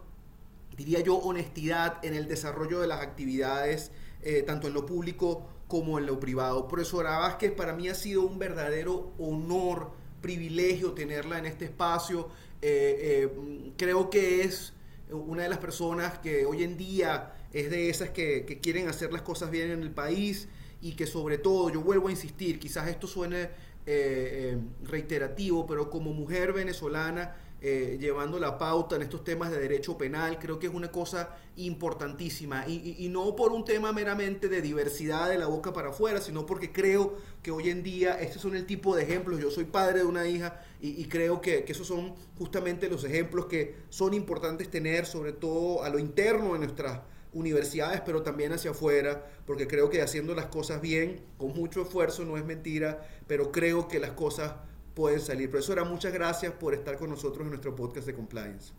diría 0.77 1.01
yo, 1.01 1.17
honestidad 1.17 2.03
en 2.05 2.13
el 2.13 2.29
desarrollo 2.29 2.79
de 2.79 2.87
las 2.87 3.01
actividades, 3.01 3.91
eh, 4.21 4.43
tanto 4.43 4.67
en 4.67 4.73
lo 4.73 4.85
público 4.85 5.45
como 5.67 5.99
en 5.99 6.05
lo 6.05 6.21
privado. 6.21 6.69
Profesora 6.69 7.17
Vázquez, 7.17 7.51
para 7.51 7.73
mí 7.73 7.89
ha 7.89 7.95
sido 7.95 8.21
un 8.21 8.39
verdadero 8.39 9.11
honor, 9.19 9.91
privilegio 10.21 10.93
tenerla 10.93 11.37
en 11.37 11.47
este 11.47 11.65
espacio. 11.65 12.29
Eh, 12.61 13.29
creo 13.75 14.09
que 14.09 14.43
es 14.43 14.71
una 15.11 15.43
de 15.43 15.49
las 15.49 15.59
personas 15.59 16.17
que 16.19 16.45
hoy 16.45 16.63
en 16.63 16.77
día 16.77 17.33
es 17.51 17.69
de 17.69 17.89
esas 17.89 18.11
que, 18.11 18.45
que 18.45 18.61
quieren 18.61 18.87
hacer 18.87 19.11
las 19.11 19.21
cosas 19.21 19.51
bien 19.51 19.69
en 19.69 19.81
el 19.81 19.91
país 19.91 20.47
y 20.85 20.91
que 20.91 21.07
sobre 21.07 21.39
todo, 21.39 21.71
yo 21.71 21.81
vuelvo 21.81 22.09
a 22.09 22.11
insistir, 22.11 22.59
quizás 22.59 22.87
esto 22.87 23.07
suene 23.07 23.41
eh, 23.41 23.49
eh, 23.87 24.57
reiterativo, 24.83 25.65
pero 25.65 25.89
como 25.89 26.13
mujer 26.13 26.53
venezolana, 26.53 27.35
eh, 27.59 27.97
llevando 27.99 28.39
la 28.39 28.59
pauta 28.59 28.95
en 28.95 29.01
estos 29.01 29.23
temas 29.23 29.49
de 29.49 29.59
derecho 29.59 29.97
penal, 29.97 30.37
creo 30.37 30.59
que 30.59 30.67
es 30.67 30.73
una 30.73 30.91
cosa 30.91 31.37
importantísima. 31.55 32.67
Y, 32.67 32.97
y, 32.99 33.09
no 33.09 33.35
por 33.35 33.51
un 33.51 33.65
tema 33.65 33.91
meramente 33.93 34.47
de 34.47 34.61
diversidad 34.61 35.27
de 35.27 35.39
la 35.39 35.47
boca 35.47 35.73
para 35.73 35.89
afuera, 35.89 36.21
sino 36.21 36.45
porque 36.45 36.71
creo 36.71 37.17
que 37.41 37.49
hoy 37.49 37.71
en 37.71 37.81
día 37.81 38.21
estos 38.21 38.43
son 38.43 38.55
el 38.55 38.67
tipo 38.67 38.95
de 38.95 39.01
ejemplos, 39.01 39.39
yo 39.39 39.49
soy 39.49 39.63
padre 39.63 40.01
de 40.01 40.05
una 40.05 40.27
hija 40.27 40.61
y, 40.79 41.05
creo 41.05 41.41
que, 41.41 41.63
que, 41.63 41.71
esos 41.71 41.87
son 41.87 42.13
justamente 42.37 42.87
los 42.89 43.03
ejemplos 43.05 43.47
que 43.47 43.75
son 43.89 44.13
importantes 44.13 44.69
tener, 44.69 45.07
sobre 45.07 45.33
todo 45.33 45.83
a 45.83 45.89
lo 45.89 45.97
interno 45.97 46.53
de 46.53 46.59
nuestras 46.59 46.99
universidades, 47.35 48.01
pero 48.01 48.23
también 48.23 48.53
hacia 48.53 48.71
afuera, 48.71 49.27
porque 49.45 49.67
creo 49.67 49.89
que 49.89 50.01
haciendo 50.01 50.33
las 50.33 50.47
cosas 50.47 50.81
bien, 50.81 51.21
con 51.37 51.53
mucho 51.53 51.81
esfuerzo, 51.81 52.25
no 52.25 52.37
es 52.37 52.45
mentira, 52.45 53.07
pero 53.27 53.51
creo 53.51 53.87
que 53.87 53.99
las 53.99 54.11
cosas 54.11 54.53
pueden 54.95 55.19
salir. 55.19 55.51
Profesora, 55.51 55.83
muchas 55.83 56.13
gracias 56.13 56.53
por 56.53 56.73
estar 56.73 56.97
con 56.97 57.09
nosotros 57.09 57.43
en 57.43 57.49
nuestro 57.49 57.75
podcast 57.75 58.07
de 58.07 58.15
compliance. 58.15 58.73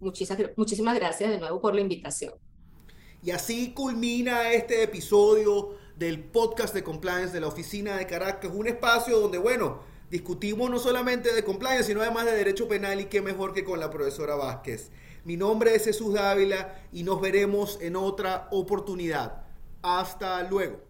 Muchísimas, 0.00 0.40
muchísimas 0.56 0.96
gracias 0.96 1.30
de 1.30 1.38
nuevo 1.38 1.60
por 1.60 1.74
la 1.74 1.82
invitación. 1.82 2.32
Y 3.22 3.30
así 3.30 3.72
culmina 3.74 4.50
este 4.52 4.82
episodio 4.82 5.76
del 5.96 6.24
podcast 6.24 6.72
de 6.72 6.82
compliance 6.82 7.34
de 7.34 7.40
la 7.40 7.48
oficina 7.48 7.98
de 7.98 8.06
Caracas, 8.06 8.50
un 8.54 8.66
espacio 8.66 9.20
donde, 9.20 9.36
bueno, 9.36 9.80
discutimos 10.10 10.70
no 10.70 10.78
solamente 10.78 11.34
de 11.34 11.44
compliance, 11.44 11.84
sino 11.84 12.00
además 12.00 12.24
de 12.24 12.32
derecho 12.32 12.66
penal 12.66 12.98
y 12.98 13.04
qué 13.04 13.20
mejor 13.20 13.52
que 13.52 13.62
con 13.62 13.78
la 13.78 13.90
profesora 13.90 14.34
Vázquez. 14.34 14.90
Mi 15.24 15.36
nombre 15.36 15.74
es 15.74 15.84
Jesús 15.84 16.14
Dávila 16.14 16.74
y 16.92 17.02
nos 17.02 17.20
veremos 17.20 17.78
en 17.80 17.96
otra 17.96 18.48
oportunidad. 18.50 19.42
Hasta 19.82 20.42
luego. 20.44 20.80